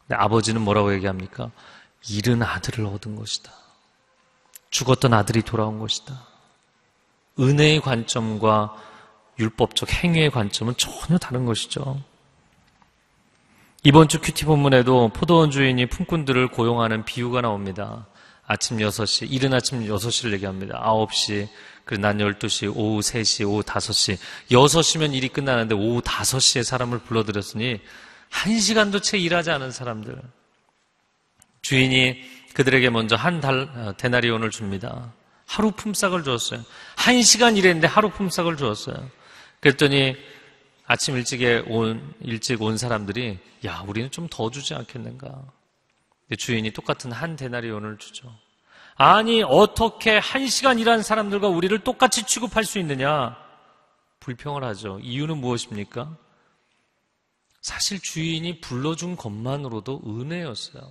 근데 0.00 0.14
아버지는 0.14 0.62
뭐라고 0.62 0.94
얘기합니까? 0.94 1.50
잃은 2.08 2.42
아들을 2.42 2.86
얻은 2.86 3.16
것이다. 3.16 3.52
죽었던 4.70 5.12
아들이 5.12 5.42
돌아온 5.42 5.78
것이다. 5.78 6.26
은혜의 7.38 7.82
관점과 7.82 8.74
율법적 9.38 9.92
행위의 9.92 10.30
관점은 10.30 10.74
전혀 10.78 11.18
다른 11.18 11.44
것이죠. 11.44 12.02
이번 13.82 14.08
주 14.08 14.20
큐티 14.20 14.44
본문에도 14.44 15.08
포도원 15.14 15.50
주인이 15.50 15.86
품꾼들을 15.86 16.48
고용하는 16.48 17.06
비유가 17.06 17.40
나옵니다. 17.40 18.06
아침 18.46 18.76
6시, 18.76 19.28
이른 19.30 19.54
아침 19.54 19.86
6시를 19.86 20.32
얘기합니다. 20.34 20.82
9시, 20.82 21.48
그리고 21.86 22.02
난 22.02 22.18
12시, 22.18 22.70
오후 22.76 23.00
3시, 23.00 23.48
오후 23.48 23.62
5시. 23.62 24.18
6시면 24.50 25.14
일이 25.14 25.28
끝나는데 25.28 25.74
오후 25.74 26.02
5시에 26.02 26.62
사람을 26.62 26.98
불러들였으니 26.98 27.80
1시간도 28.30 29.02
채 29.02 29.16
일하지 29.16 29.50
않은 29.50 29.70
사람들. 29.70 30.20
주인이 31.62 32.20
그들에게 32.52 32.90
먼저 32.90 33.16
한 33.16 33.40
달, 33.40 33.60
어, 33.74 33.94
데나리온을 33.96 34.50
줍니다. 34.50 35.10
하루 35.46 35.70
품삯을 35.70 36.22
주었어요. 36.22 36.62
1시간 36.96 37.56
일했는데 37.56 37.86
하루 37.86 38.10
품삯을 38.10 38.58
주었어요. 38.58 39.08
그랬더니 39.60 40.16
아침 40.90 41.16
일찍에 41.16 41.62
온, 41.68 42.14
일찍 42.20 42.60
온 42.60 42.76
사람들이, 42.76 43.38
야, 43.64 43.84
우리는 43.86 44.10
좀 44.10 44.26
더 44.28 44.50
주지 44.50 44.74
않겠는가. 44.74 45.40
주인이 46.36 46.68
똑같은 46.72 47.12
한 47.12 47.36
데나리온을 47.36 47.96
주죠. 47.98 48.36
아니, 48.96 49.44
어떻게 49.44 50.18
한 50.18 50.48
시간 50.48 50.80
일한 50.80 51.04
사람들과 51.04 51.46
우리를 51.46 51.78
똑같이 51.84 52.24
취급할 52.24 52.64
수 52.64 52.80
있느냐? 52.80 53.36
불평을 54.18 54.64
하죠. 54.64 54.98
이유는 55.00 55.38
무엇입니까? 55.38 56.16
사실 57.60 58.00
주인이 58.00 58.60
불러준 58.60 59.14
것만으로도 59.14 60.02
은혜였어요. 60.04 60.82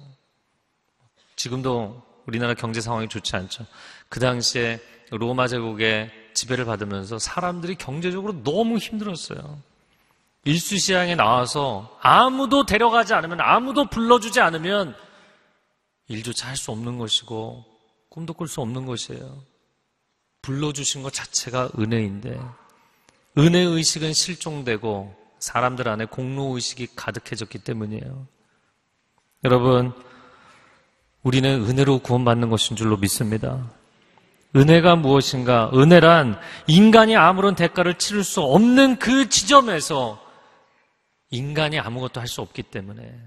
지금도 1.35 2.01
우리나라 2.25 2.53
경제 2.53 2.79
상황이 2.79 3.09
좋지 3.09 3.35
않죠. 3.35 3.65
그 4.07 4.21
당시에 4.21 4.79
로마 5.11 5.49
제국의 5.49 6.09
지배를 6.33 6.63
받으면서 6.63 7.19
사람들이 7.19 7.75
경제적으로 7.75 8.43
너무 8.43 8.77
힘들었어요. 8.77 9.67
일수시장에 10.49 11.15
나와서 11.15 11.95
아무도 12.01 12.65
데려가지 12.65 13.13
않으면 13.13 13.39
아무도 13.39 13.85
불러주지 13.85 14.39
않으면 14.41 14.95
일조차 16.07 16.47
할 16.47 16.55
수 16.55 16.71
없는 16.71 16.97
것이고 16.97 17.63
꿈도 18.09 18.33
꿀 18.33 18.47
수 18.47 18.61
없는 18.61 18.87
것이에요. 18.87 19.43
불러주신 20.41 21.03
것 21.03 21.13
자체가 21.13 21.69
은혜인데 21.77 22.39
은혜 23.37 23.59
의식은 23.59 24.13
실종되고 24.13 25.15
사람들 25.37 25.87
안에 25.87 26.05
공로 26.05 26.55
의식이 26.55 26.95
가득해졌기 26.95 27.59
때문이에요. 27.59 28.27
여러분 29.43 29.93
우리는 31.21 31.63
은혜로 31.69 31.99
구원받는 31.99 32.49
것인 32.49 32.75
줄로 32.75 32.97
믿습니다. 32.97 33.69
은혜가 34.55 34.95
무엇인가? 34.95 35.69
은혜란 35.75 36.39
인간이 36.65 37.15
아무런 37.15 37.53
대가를 37.53 37.99
치를 37.99 38.23
수 38.23 38.41
없는 38.41 38.97
그 38.97 39.29
지점에서 39.29 40.28
인간이 41.31 41.79
아무것도 41.79 42.19
할 42.19 42.27
수 42.27 42.41
없기 42.41 42.63
때문에 42.63 43.17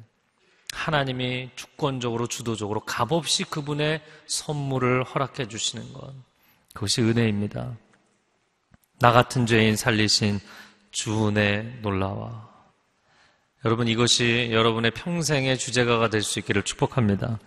하나님이 0.73 1.51
주권적으로 1.55 2.27
주도적으로 2.27 2.81
값없이 2.81 3.45
그분의 3.45 4.01
선물을 4.27 5.05
허락해 5.05 5.47
주시는 5.49 5.93
것. 5.93 6.13
그것이 6.75 7.03
은혜입니다. 7.03 7.77
나 9.01 9.13
같은 9.13 9.47
죄인 9.47 9.77
살리신 9.77 10.41
주은혜 10.91 11.79
놀라와. 11.83 12.51
여러분 13.65 13.87
이것이 13.87 14.49
여러분의 14.51 14.91
평생의 14.93 15.59
주제가가 15.59 16.09
될 16.09 16.23
수 16.23 16.39
있기를 16.41 16.63
축복합니다. 16.63 17.39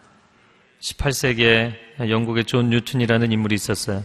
18세기에 0.79 2.09
영국의 2.09 2.45
존 2.45 2.69
뉴튼이라는 2.69 3.31
인물이 3.31 3.55
있었어요. 3.55 4.03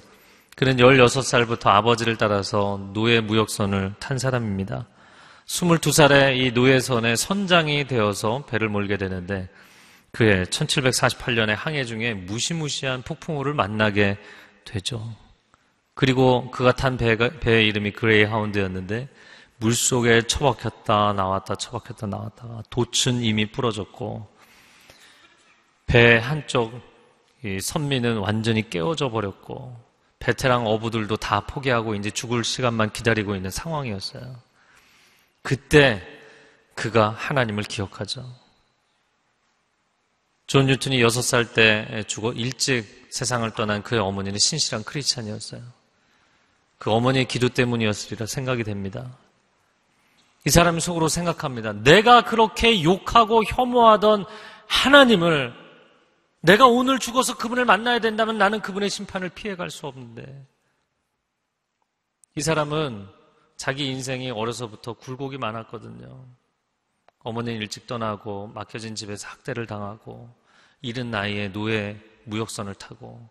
그는 0.57 0.77
16살부터 0.77 1.67
아버지를 1.69 2.17
따라서 2.17 2.81
노예 2.93 3.21
무역선을 3.21 3.95
탄 3.99 4.19
사람입니다. 4.19 4.87
22살에 5.51 6.37
이 6.39 6.53
노예선의 6.53 7.17
선장이 7.17 7.89
되어서 7.89 8.45
배를 8.47 8.69
몰게 8.69 8.97
되는데 8.97 9.49
그해 10.13 10.45
1748년에 10.45 11.57
항해 11.57 11.85
중에 11.85 12.15
무시무시한 12.15 13.03
폭풍우를 13.03 13.55
만나게 13.55 14.17
되죠. 14.65 15.03
그리고 15.95 16.51
그가 16.53 16.73
탄 16.73 16.97
배가, 16.97 17.31
배의 17.41 17.67
이름이 17.67 17.91
그레이 17.93 18.23
하운드였는데 18.23 19.09
물속에 19.57 20.23
처박혔다 20.23 21.15
나왔다 21.15 21.57
처박혔다 21.57 22.07
나왔다가 22.07 22.63
돛은 22.71 23.23
이미 23.23 23.51
부러졌고 23.51 24.29
배 25.87 26.17
한쪽 26.17 26.81
선미는 27.61 28.19
완전히 28.19 28.71
깨어져 28.71 29.11
버렸고 29.11 29.77
베테랑 30.21 30.69
어부들도 30.69 31.17
다 31.17 31.41
포기하고 31.41 31.97
이제 31.97 32.09
죽을 32.09 32.45
시간만 32.45 32.93
기다리고 32.93 33.35
있는 33.35 33.51
상황이었어요. 33.51 34.50
그때 35.42 36.03
그가 36.74 37.11
하나님을 37.11 37.64
기억하죠. 37.64 38.24
존 40.46 40.66
뉴턴이 40.66 40.98
6살 40.98 41.55
때 41.55 42.05
죽어 42.07 42.33
일찍 42.33 43.09
세상을 43.11 43.48
떠난 43.53 43.83
그의 43.83 44.00
어머니는 44.00 44.38
신실한 44.38 44.85
크리스찬이었어요. 44.85 45.62
그 46.79 46.90
어머니의 46.90 47.26
기도 47.26 47.48
때문이었으리라 47.48 48.26
생각이 48.26 48.64
됩니다. 48.64 49.16
이 50.46 50.50
사람이 50.50 50.81
속으로 50.81 51.09
생각합니다. 51.09 51.72
내가 51.74 52.24
그렇게 52.24 52.83
욕하고 52.83 53.44
혐오하던 53.44 54.24
하나님을 54.66 55.53
내가 56.40 56.66
오늘 56.66 56.98
죽어서 56.98 57.37
그분을 57.37 57.66
만나야 57.66 57.98
된다면 57.98 58.38
나는 58.38 58.61
그분의 58.61 58.88
심판을 58.88 59.29
피해갈 59.29 59.70
수 59.70 59.87
없는데. 59.87 60.46
이 62.37 62.40
사람은 62.40 63.07
자기 63.61 63.88
인생이 63.88 64.31
어려서부터 64.31 64.94
굴곡이 64.94 65.37
많았거든요. 65.37 66.25
어머니는 67.18 67.61
일찍 67.61 67.87
떠나고 67.87 68.46
막혀진 68.55 68.94
집에서 68.94 69.29
학대를 69.29 69.66
당하고 69.66 70.35
이른 70.81 71.11
나이에 71.11 71.53
노예 71.53 72.01
무역선을 72.25 72.75
타고 72.77 73.29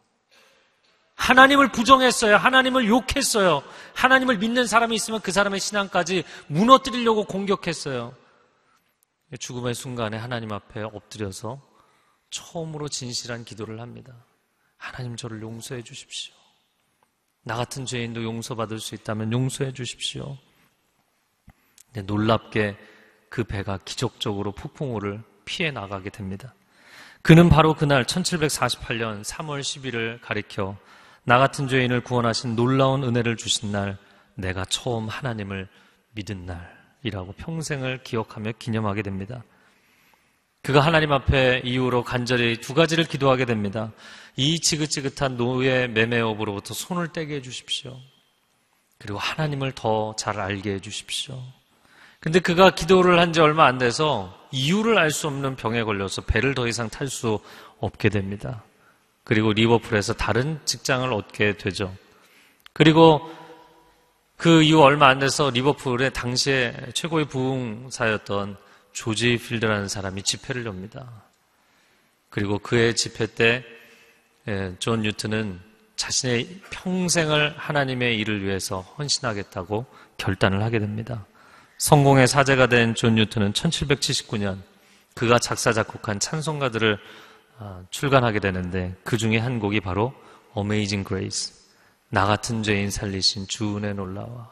하나님을 1.16 1.72
부정했어요. 1.72 2.38
하나님을 2.38 2.88
욕했어요. 2.88 3.64
하나님을 3.96 4.38
믿는 4.38 4.68
사람이 4.68 4.96
있으면 4.96 5.20
그 5.22 5.32
사람의 5.32 5.60
신앙까지 5.60 6.24
무너뜨리려고 6.46 7.24
공격했어요. 7.24 8.16
죽음의 9.40 9.74
순간에 9.74 10.16
하나님 10.16 10.52
앞에 10.52 10.84
엎드려서 10.84 11.60
처음으로 12.30 12.88
진실한 12.88 13.44
기도를 13.46 13.82
합니다. 13.82 14.14
하나님 14.78 15.16
저를 15.16 15.42
용서해 15.42 15.82
주십시오. 15.82 16.39
나 17.44 17.56
같은 17.56 17.86
죄인도 17.86 18.24
용서받을 18.24 18.80
수 18.80 18.96
있다면 18.96 19.32
용서해 19.32 19.74
주십시오. 19.74 20.38
근데 21.88 22.02
놀랍게 22.02 22.78
그 23.30 23.44
배가 23.44 23.78
기적적으로 23.84 24.52
폭풍우를 24.52 25.24
피해 25.46 25.72
나가게 25.72 26.10
됩니다. 26.10 26.54
그는 27.22 27.50
바로 27.50 27.74
그날 27.74 28.06
1748년 28.06 29.24
3월 29.24 29.62
10일을 29.62 30.22
가리켜 30.22 30.78
나 31.24 31.38
같은 31.38 31.68
죄인을 31.68 32.02
구원하신 32.02 32.56
놀라운 32.56 33.04
은혜를 33.04 33.36
주신 33.36 33.72
날, 33.72 33.98
내가 34.36 34.66
처음 34.66 35.08
하나님을 35.08 35.68
믿은 36.14 36.46
날이라고 36.46 37.34
평생을 37.34 38.04
기억하며 38.04 38.54
기념하게 38.58 39.02
됩니다. 39.02 39.44
그가 40.62 40.82
하나님 40.82 41.12
앞에 41.12 41.62
이후로 41.64 42.04
간절히 42.04 42.58
두 42.60 42.74
가지를 42.74 43.06
기도하게 43.06 43.46
됩니다. 43.46 43.92
이 44.40 44.62
지긋지긋한 44.62 45.36
노예 45.36 45.88
매매업으로부터 45.88 46.74
손을 46.74 47.10
떼게 47.12 47.36
해주십시오. 47.36 48.00
그리고 48.98 49.20
하나님을 49.20 49.74
더 49.74 50.16
잘 50.18 50.40
알게 50.40 50.76
해주십시오. 50.76 51.38
근데 52.22 52.40
그가 52.40 52.70
기도를 52.70 53.20
한 53.20 53.34
지 53.34 53.42
얼마 53.42 53.66
안 53.66 53.78
돼서 53.78 54.34
이유를 54.52 54.98
알 54.98 55.12
수 55.12 55.28
없는 55.28 55.58
병에 55.58 55.84
걸려서 55.84 56.22
배를 56.22 56.56
더 56.56 56.68
이상 56.68 56.90
탈 56.90 57.10
수 57.10 57.40
없게 57.80 58.08
됩니다. 58.08 58.64
그리고 59.26 59.52
리버풀에서 59.52 60.14
다른 60.14 60.60
직장을 60.64 61.12
얻게 61.12 61.58
되죠. 61.58 61.94
그리고 62.72 63.30
그 64.38 64.64
이후 64.64 64.82
얼마 64.82 65.10
안 65.10 65.20
돼서 65.20 65.50
리버풀의 65.50 66.14
당시에 66.14 66.74
최고의 66.94 67.26
부흥사였던 67.26 68.56
조지 68.94 69.38
필드라는 69.38 69.90
사람이 69.90 70.24
집회를 70.24 70.66
엽니다. 70.66 71.24
그리고 72.30 72.58
그의 72.60 72.96
집회 72.96 73.26
때 73.28 73.66
존 74.80 75.02
뉴튼은 75.02 75.60
자신의 75.96 76.62
평생을 76.70 77.56
하나님의 77.58 78.18
일을 78.20 78.44
위해서 78.44 78.82
헌신하겠다고 78.98 79.86
결단을 80.18 80.64
하게 80.64 80.80
됩니다. 80.80 81.26
성공회 81.78 82.28
사제가 82.28 82.68
된 82.68 82.94
존 82.96 83.16
뉴튼은 83.16 83.54
1779년 83.54 84.58
그가 85.16 85.40
작사 85.40 85.74
작곡한 85.74 86.20
찬송가들을 86.20 86.98
아, 87.60 87.84
출간하게 87.90 88.40
되는데 88.40 88.96
그 89.04 89.18
중에 89.18 89.38
한 89.38 89.60
곡이 89.60 89.82
바로 89.82 90.14
Amazing 90.58 91.06
Grace. 91.08 91.54
나 92.10 92.26
같은 92.26 92.64
죄인 92.64 92.90
살리신 92.90 93.48
주 93.48 93.78
은혜 93.78 93.94
놀라와. 93.94 94.50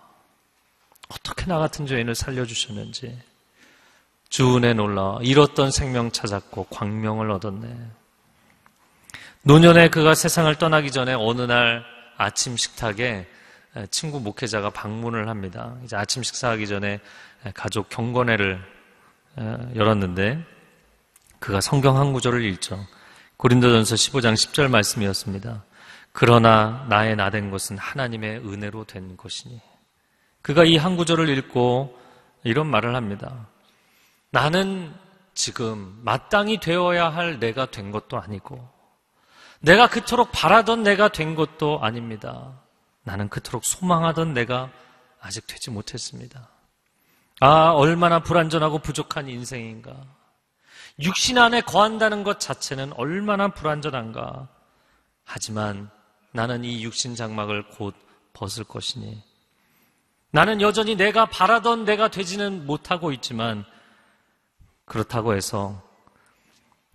어떻게 1.10 1.46
나 1.46 1.58
같은 1.58 1.88
죄인을 1.88 2.16
살려주셨는지. 2.16 3.18
주 4.30 4.58
은혜 4.58 4.74
놀라와. 4.74 5.20
잃었던 5.24 5.72
생명 5.72 6.12
찾았고 6.12 6.66
광명을 6.66 7.32
얻었네. 7.32 7.68
노년에 9.48 9.88
그가 9.88 10.14
세상을 10.14 10.54
떠나기 10.56 10.92
전에 10.92 11.14
어느 11.14 11.44
날 11.44 11.86
아침 12.18 12.58
식탁에 12.58 13.26
친구 13.90 14.20
목회자가 14.20 14.72
방문을 14.72 15.30
합니다. 15.30 15.78
이제 15.86 15.96
아침 15.96 16.22
식사하기 16.22 16.68
전에 16.68 17.00
가족 17.54 17.88
경건회를 17.88 18.62
열었는데 19.74 20.44
그가 21.40 21.62
성경 21.62 21.96
한 21.98 22.12
구절을 22.12 22.44
읽죠. 22.44 22.86
고린도전서 23.38 23.96
15장 23.96 24.34
10절 24.34 24.70
말씀이었습니다. 24.70 25.64
그러나 26.12 26.86
나의 26.90 27.16
나 27.16 27.30
된 27.30 27.50
것은 27.50 27.78
하나님의 27.78 28.40
은혜로 28.40 28.84
된 28.84 29.16
것이니. 29.16 29.62
그가 30.42 30.66
이 30.66 30.76
한 30.76 30.98
구절을 30.98 31.30
읽고 31.30 31.98
이런 32.44 32.68
말을 32.68 32.98
합니다. 32.98 33.48
나는 34.32 34.94
지금 35.34 35.98
마땅히 36.04 36.60
되어야 36.60 37.08
할 37.08 37.40
내가 37.40 37.68
된 37.68 37.92
것도 37.92 38.20
아니고, 38.20 38.76
내가 39.60 39.88
그토록 39.88 40.32
바라던 40.32 40.84
내가 40.84 41.08
된 41.10 41.36
것도 41.36 41.80
아닙니다. 41.82 42.62
나는 43.04 43.30
그토록 43.30 43.66
소망하던 43.66 44.34
내가 44.34 44.70
아직 45.20 45.48
되지 45.48 45.72
못했습니다. 45.72 46.50
아, 47.40 47.70
얼마나 47.72 48.20
불완전하고 48.20 48.80
부족한 48.80 49.30
인생인가. 49.30 49.96
육신 51.00 51.38
안에 51.38 51.62
거한다는 51.62 52.24
것 52.24 52.40
자체는 52.40 52.94
얼마나 52.94 53.50
불완전한가. 53.50 54.48
하지만 55.24 55.90
나는 56.32 56.64
이 56.64 56.84
육신 56.84 57.16
장막을 57.16 57.70
곧 57.70 57.96
벗을 58.34 58.64
것이니 58.64 59.22
나는 60.32 60.62
여전히 60.62 60.96
내가 60.96 61.26
바라던 61.26 61.86
내가 61.86 62.10
되지는 62.10 62.66
못하고 62.66 63.12
있지만 63.12 63.66
그렇다고 64.86 65.36
해서 65.36 65.82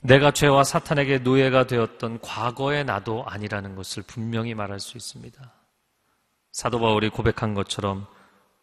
내가 0.05 0.33
죄와 0.33 0.65
사탄에게 0.65 1.19
노예가 1.19 1.67
되었던 1.69 2.21
과거의 2.21 2.85
나도 2.85 3.25
아니라는 3.27 3.77
것을 3.77 4.03
분명히 4.03 4.53
말할 4.55 4.81
수 4.81 4.97
있습니다. 4.97 5.53
사도 6.51 6.81
바울이 6.81 7.09
고백한 7.09 7.55
것처럼 7.55 8.07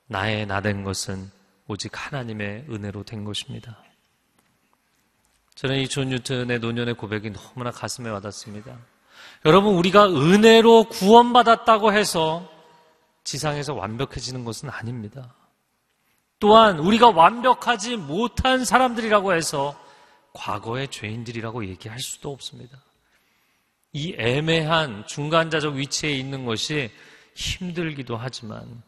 나의 0.08 0.46
나 0.46 0.60
된 0.62 0.84
것은 0.84 1.32
오직 1.68 1.92
하나님의 1.96 2.66
은혜로 2.70 3.04
된 3.04 3.24
것입니다. 3.24 3.78
저는 5.56 5.78
이 5.78 5.88
존 5.88 6.10
뉴턴의 6.10 6.60
노년의 6.60 6.96
고백이 6.96 7.32
너무나 7.32 7.72
가슴에 7.72 8.10
와닿습니다. 8.10 8.78
여러분, 9.46 9.76
우리가 9.76 10.08
은혜로 10.08 10.86
구원받았다고 10.86 11.94
해서 11.94 12.50
지상에서 13.24 13.74
완벽해지는 13.76 14.44
것은 14.44 14.70
아닙니다. 14.70 15.34
또한 16.40 16.80
우리가 16.80 17.12
완벽하지 17.12 17.98
못한 17.98 18.66
사람들이라고 18.66 19.34
해서 19.34 19.80
과거의 20.34 20.88
죄인들이라고 20.90 21.66
얘기할 21.66 22.00
수도 22.00 22.32
없습니다. 22.32 22.78
이 23.94 24.16
애매한 24.18 25.06
중간자적 25.08 25.76
위치에 25.76 26.12
있는 26.12 26.46
것이 26.46 26.92
힘들기도 27.34 28.18
하지만 28.18 28.84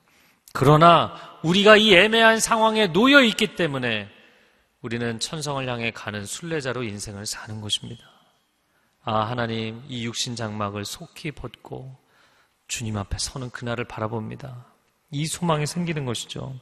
그러나 0.53 1.39
우리가 1.43 1.77
이 1.77 1.95
애매한 1.95 2.39
상황에 2.39 2.87
놓여 2.87 3.21
있기 3.21 3.55
때문에 3.55 4.09
우리는 4.81 5.19
천성을 5.19 5.67
향해 5.67 5.91
가는 5.91 6.25
순례자로 6.25 6.83
인생을 6.83 7.25
사는 7.25 7.61
것입니다. 7.61 8.03
아, 9.03 9.21
하나님, 9.21 9.83
이 9.87 10.05
육신 10.05 10.35
장막을 10.35 10.85
속히 10.85 11.31
벗고 11.31 11.95
주님 12.67 12.97
앞에 12.97 13.17
서는 13.17 13.49
그날을 13.51 13.85
바라봅니다. 13.85 14.65
이 15.11 15.25
소망이 15.25 15.65
생기는 15.65 16.05
것이죠. 16.05 16.55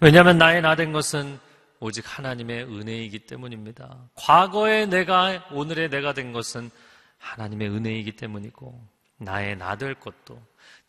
왜냐하면 0.00 0.38
나의 0.38 0.62
나 0.62 0.74
된 0.74 0.92
것은 0.92 1.38
오직 1.80 2.04
하나님의 2.06 2.64
은혜이기 2.64 3.20
때문입니다. 3.20 4.08
과거의 4.14 4.86
내가, 4.88 5.46
오늘의 5.50 5.88
내가 5.88 6.12
된 6.12 6.32
것은 6.32 6.70
하나님의 7.18 7.68
은혜이기 7.70 8.12
때문이고, 8.12 8.86
나의 9.16 9.56
나 9.56 9.76
될 9.76 9.94
것도, 9.94 10.40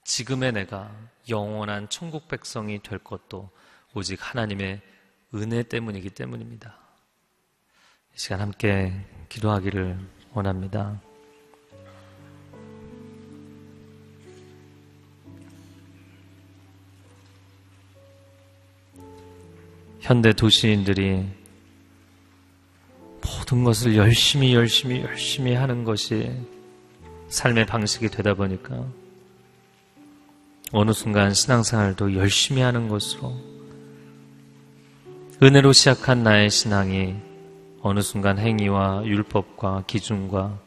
지금의 0.04 0.52
내가 0.52 0.92
영원한 1.30 1.88
천국 1.90 2.28
백성이 2.28 2.80
될 2.82 3.00
것도 3.00 3.50
오직 3.94 4.20
하나님의 4.22 4.82
은혜 5.34 5.64
때문이기 5.64 6.10
때문입니다. 6.10 6.78
이 8.14 8.20
시간 8.20 8.42
함께 8.42 8.94
기도하기를 9.30 9.98
원합니다. 10.34 11.00
현대 20.02 20.34
도시인들이 20.34 21.26
모든 23.24 23.64
것을 23.64 23.96
열심히 23.96 24.54
열심히 24.56 25.02
열심히 25.02 25.54
하는 25.54 25.84
것이 25.84 26.32
삶의 27.30 27.68
방식이 27.68 28.10
되다 28.10 28.34
보니까 28.34 28.84
어느 30.72 30.92
순간 30.92 31.34
신앙생활도 31.34 32.16
열심히 32.16 32.62
하는 32.62 32.88
것으로 32.88 33.36
은혜로 35.44 35.72
시작한 35.72 36.24
나의 36.24 36.50
신앙이 36.50 37.16
어느 37.82 38.00
순간 38.02 38.38
행위와 38.40 39.06
율법과 39.06 39.84
기준과 39.88 40.60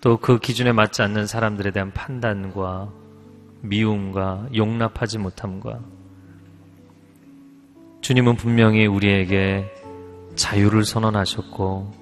또 0.00 0.16
그 0.16 0.38
기준에 0.38 0.72
맞지 0.72 1.02
않는 1.02 1.26
사람들에 1.26 1.70
대한 1.70 1.92
판단과 1.92 2.90
미움과 3.60 4.48
용납하지 4.54 5.18
못함과 5.18 5.80
주님은 8.02 8.34
분명히 8.34 8.84
우리에게 8.86 9.64
자유를 10.34 10.84
선언하셨고 10.84 11.92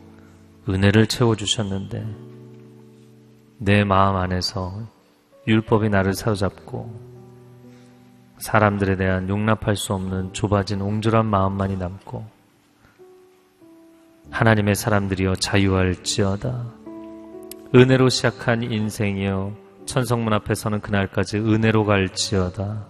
은혜를 0.67 1.07
채워주셨는데 1.07 2.07
내 3.59 3.85
마음 3.85 4.17
안에서 4.17 4.81
율법이 5.47 5.91
나를 5.91 6.15
사로잡고 6.15 6.91
사람들에 8.39 8.97
대한 8.97 9.29
용납할 9.29 9.77
수 9.77 9.93
없는 9.93 10.33
좁아진 10.33 10.81
옹졸한 10.81 11.27
마음만이 11.27 11.77
남고 11.77 12.25
하나님의 14.31 14.77
사람들이여 14.77 15.35
자유할지어다. 15.35 16.65
은혜로 17.75 18.09
시작한 18.09 18.63
인생이여 18.63 19.55
천성문 19.85 20.33
앞에 20.33 20.55
서는 20.55 20.81
그날까지 20.81 21.37
은혜로 21.39 21.85
갈지어다. 21.85 22.87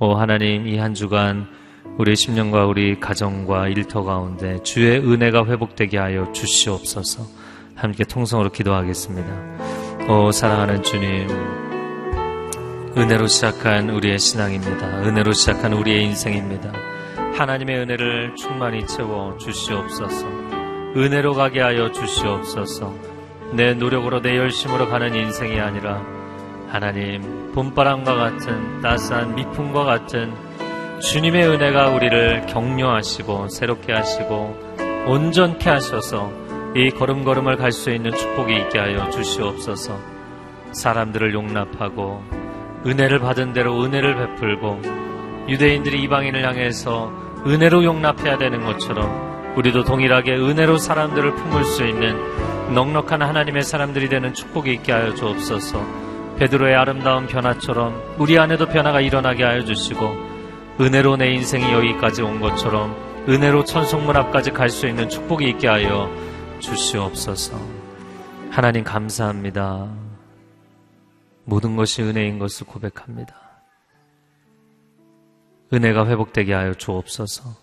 오 0.00 0.14
하나님 0.16 0.66
이 0.66 0.76
한 0.76 0.92
주간 0.92 1.59
우리 1.98 2.16
심령과 2.16 2.66
우리 2.66 2.98
가정과 2.98 3.68
일터 3.68 4.02
가운데 4.04 4.62
주의 4.62 4.98
은혜가 4.98 5.46
회복되게 5.46 5.98
하여 5.98 6.30
주시옵소서 6.32 7.26
함께 7.74 8.04
통성으로 8.04 8.50
기도하겠습니다 8.50 10.08
오 10.08 10.32
사랑하는 10.32 10.82
주님 10.82 11.28
은혜로 12.96 13.28
시작한 13.28 13.88
우리의 13.88 14.18
신앙입니다. 14.18 15.02
은혜로 15.04 15.32
시작한 15.32 15.72
우리의 15.72 16.06
인생입니다. 16.06 16.72
하나님의 17.34 17.78
은혜를 17.78 18.34
충만히 18.34 18.84
채워 18.84 19.36
주시옵소서. 19.38 20.26
은혜로 20.96 21.34
가게 21.34 21.60
하여 21.60 21.92
주시옵소서. 21.92 22.92
내 23.52 23.74
노력으로 23.74 24.20
내 24.20 24.36
열심으로 24.36 24.88
가는 24.88 25.14
인생이 25.14 25.60
아니라 25.60 26.02
하나님 26.68 27.52
봄바람과 27.52 28.12
같은 28.16 28.80
따스한 28.80 29.36
미풍과 29.36 29.84
같은 29.84 30.32
주님의 31.00 31.48
은혜가 31.48 31.88
우리를 31.88 32.46
격려하시고 32.46 33.48
새롭게 33.48 33.92
하시고 33.92 34.56
온전케 35.08 35.70
하셔서 35.70 36.30
이 36.76 36.90
걸음걸음을 36.90 37.56
갈 37.56 37.72
수 37.72 37.90
있는 37.90 38.12
축복이 38.12 38.54
있게 38.54 38.78
하여 38.78 39.08
주시옵소서 39.10 39.98
사람들을 40.72 41.32
용납하고 41.32 42.22
은혜를 42.86 43.18
받은 43.18 43.52
대로 43.54 43.82
은혜를 43.82 44.14
베풀고 44.14 44.82
유대인들이 45.48 46.02
이방인을 46.02 46.46
향해서 46.46 47.10
은혜로 47.46 47.84
용납해야 47.84 48.36
되는 48.38 48.64
것처럼 48.64 49.54
우리도 49.56 49.84
동일하게 49.84 50.36
은혜로 50.36 50.78
사람들을 50.78 51.34
품을 51.34 51.64
수 51.64 51.84
있는 51.84 52.16
넉넉한 52.74 53.22
하나님의 53.22 53.62
사람들이 53.62 54.08
되는 54.08 54.32
축복이 54.32 54.72
있게 54.74 54.92
하여 54.92 55.12
주옵소서. 55.14 55.84
베드로의 56.38 56.76
아름다운 56.76 57.26
변화처럼 57.26 58.00
우리 58.16 58.38
안에도 58.38 58.66
변화가 58.66 59.00
일어나게 59.00 59.42
하여 59.42 59.64
주시고 59.64 60.29
은혜로 60.80 61.16
내 61.16 61.34
인생이 61.34 61.72
여기까지 61.74 62.22
온 62.22 62.40
것처럼 62.40 62.96
은혜로 63.28 63.64
천성문 63.64 64.16
앞까지 64.16 64.50
갈 64.52 64.70
수 64.70 64.86
있는 64.86 65.10
축복이 65.10 65.46
있게 65.50 65.68
하여 65.68 66.10
주시옵소서. 66.60 67.60
하나님 68.50 68.82
감사합니다. 68.82 69.92
모든 71.44 71.76
것이 71.76 72.02
은혜인 72.02 72.38
것을 72.38 72.66
고백합니다. 72.66 73.34
은혜가 75.70 76.06
회복되게 76.06 76.54
하여 76.54 76.72
주옵소서. 76.72 77.54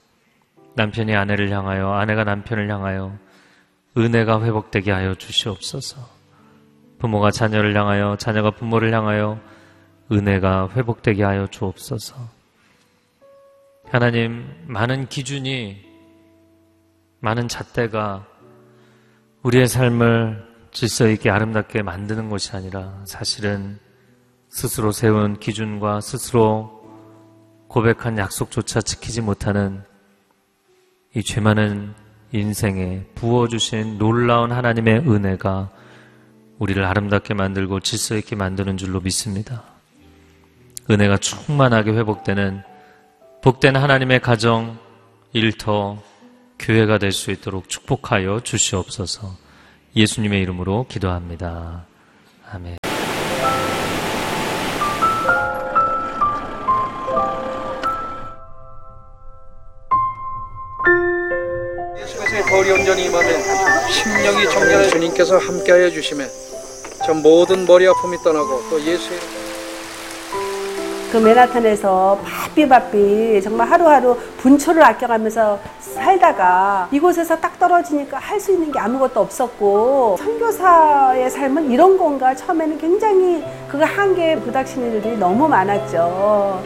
남편이 0.75 1.15
아내를 1.15 1.49
향하여, 1.49 1.93
아내가 1.93 2.23
남편을 2.23 2.69
향하여 2.69 3.17
은혜가 3.97 4.43
회복되게 4.43 4.91
하여 4.91 5.15
주시옵소서. 5.15 5.97
부모가 6.99 7.31
자녀를 7.31 7.75
향하여, 7.75 8.15
자녀가 8.17 8.51
부모를 8.51 8.93
향하여 8.93 9.39
은혜가 10.11 10.69
회복되게 10.75 11.23
하여 11.23 11.47
주옵소서. 11.47 12.36
하나님, 13.89 14.45
많은 14.65 15.07
기준이, 15.07 15.77
많은 17.19 17.47
잣대가 17.47 18.27
우리의 19.43 19.67
삶을 19.67 20.45
질서 20.71 21.07
있게 21.07 21.29
아름답게 21.29 21.81
만드는 21.83 22.29
것이 22.29 22.55
아니라 22.55 23.01
사실은 23.05 23.79
스스로 24.49 24.91
세운 24.91 25.39
기준과 25.39 26.01
스스로 26.01 26.83
고백한 27.69 28.17
약속조차 28.17 28.81
지키지 28.81 29.21
못하는 29.21 29.83
이 31.15 31.23
죄 31.23 31.41
많은 31.41 31.93
인생에 32.33 33.05
부어주신 33.15 33.97
놀라운 33.97 34.51
하나님의 34.51 34.99
은혜가 35.09 35.71
우리를 36.59 36.83
아름답게 36.83 37.33
만들고 37.33 37.79
질서 37.79 38.17
있게 38.17 38.35
만드는 38.35 38.75
줄로 38.77 38.99
믿습니다. 38.99 39.63
은혜가 40.89 41.17
충만하게 41.17 41.91
회복되는 41.91 42.61
복된 43.41 43.75
하나님의 43.75 44.19
가정, 44.19 44.77
일터, 45.33 46.01
교회가 46.59 46.97
될 46.97 47.11
수 47.11 47.31
있도록 47.31 47.69
축복하여 47.69 48.41
주시옵소서 48.43 49.35
예수님의 49.95 50.41
이름으로 50.41 50.85
기도합니다. 50.89 51.85
아멘. 52.51 52.77
거리 62.49 62.71
온전히 62.71 63.05
임하며 63.05 63.27
심령이 63.91 64.49
정결해 64.49 64.89
주님께서 64.89 65.37
함께하여 65.37 65.89
주심에 65.89 66.25
저 67.05 67.13
모든 67.13 67.65
머리 67.65 67.85
아픔이 67.87 68.17
떠나고 68.23 68.69
또 68.69 68.79
예수의 68.81 69.19
그 71.11 71.17
맨하탄에서 71.17 72.19
바삐 72.23 72.67
바삐 72.67 73.41
정말 73.41 73.67
하루하루 73.69 74.17
분초를 74.39 74.83
아껴가면서 74.83 75.57
살다가 75.79 76.89
이곳에서 76.91 77.37
딱 77.39 77.57
떨어지니까 77.57 78.17
할 78.17 78.37
수 78.39 78.51
있는 78.51 78.71
게 78.71 78.77
아무것도 78.79 79.19
없었고 79.21 80.17
선교사의 80.19 81.29
삶은 81.29 81.71
이런 81.71 81.97
건가 81.97 82.35
처음에는 82.35 82.77
굉장히 82.77 83.43
그가 83.67 83.85
한계에 83.85 84.35
부닥치는 84.39 84.93
일들이 84.93 85.17
너무 85.17 85.47
많았죠. 85.47 86.61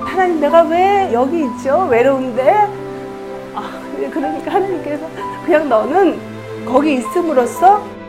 하나님 0.00 0.40
내가 0.40 0.62
왜 0.62 1.10
여기 1.12 1.44
있죠? 1.44 1.86
외로운데? 1.90 2.50
아, 3.54 3.80
그러니까 4.10 4.52
하나님께서 4.52 5.06
그냥 5.44 5.68
너는 5.68 6.18
거기 6.66 6.94
있음으로써 6.94 7.82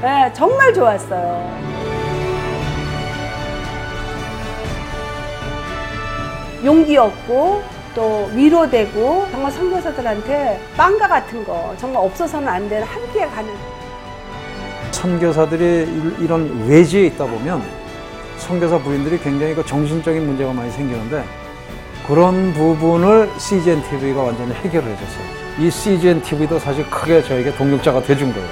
네, 0.00 0.32
정말 0.34 0.72
좋았어요. 0.74 1.64
용기 6.64 6.96
얻고 6.96 7.62
또 7.94 8.28
위로되고 8.34 9.26
정말 9.30 9.52
선교사들한테 9.52 10.60
빵과 10.76 11.06
같은 11.08 11.44
거 11.44 11.74
정말 11.78 12.02
없어서는 12.04 12.48
안 12.48 12.68
되는 12.68 12.86
함께 12.86 13.26
가는 13.26 13.52
선교사들이 14.90 15.64
일- 15.64 16.16
이런 16.20 16.66
외지에 16.66 17.06
있다 17.06 17.26
보면 17.26 17.62
선교사 18.38 18.78
부인들이 18.78 19.18
굉장히 19.20 19.54
그 19.54 19.64
정신적인 19.64 20.24
문제가 20.26 20.52
많이 20.52 20.70
생기는데 20.70 21.22
그런 22.06 22.52
부분을 22.52 23.30
CGN 23.38 23.82
TV가 23.82 24.22
완전히 24.22 24.52
해결을 24.54 24.88
해줬어요. 24.90 25.24
이 25.60 25.70
CGN 25.70 26.20
TV도 26.22 26.58
사실 26.58 26.88
크게 26.90 27.22
저에게 27.22 27.54
동력자가 27.54 28.02
돼준 28.02 28.32
거예요. 28.32 28.48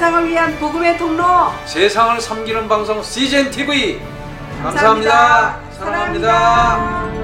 온 0.00 0.02
세상을 0.02 0.30
위한 0.30 0.58
복음의 0.58 0.96
통로 0.96 1.24
세상을 1.66 2.18
섬기는 2.22 2.66
방송 2.68 3.02
CGN 3.02 3.50
TV 3.50 4.00
감사합니다. 4.62 5.60
사랑합니다. 5.78 7.19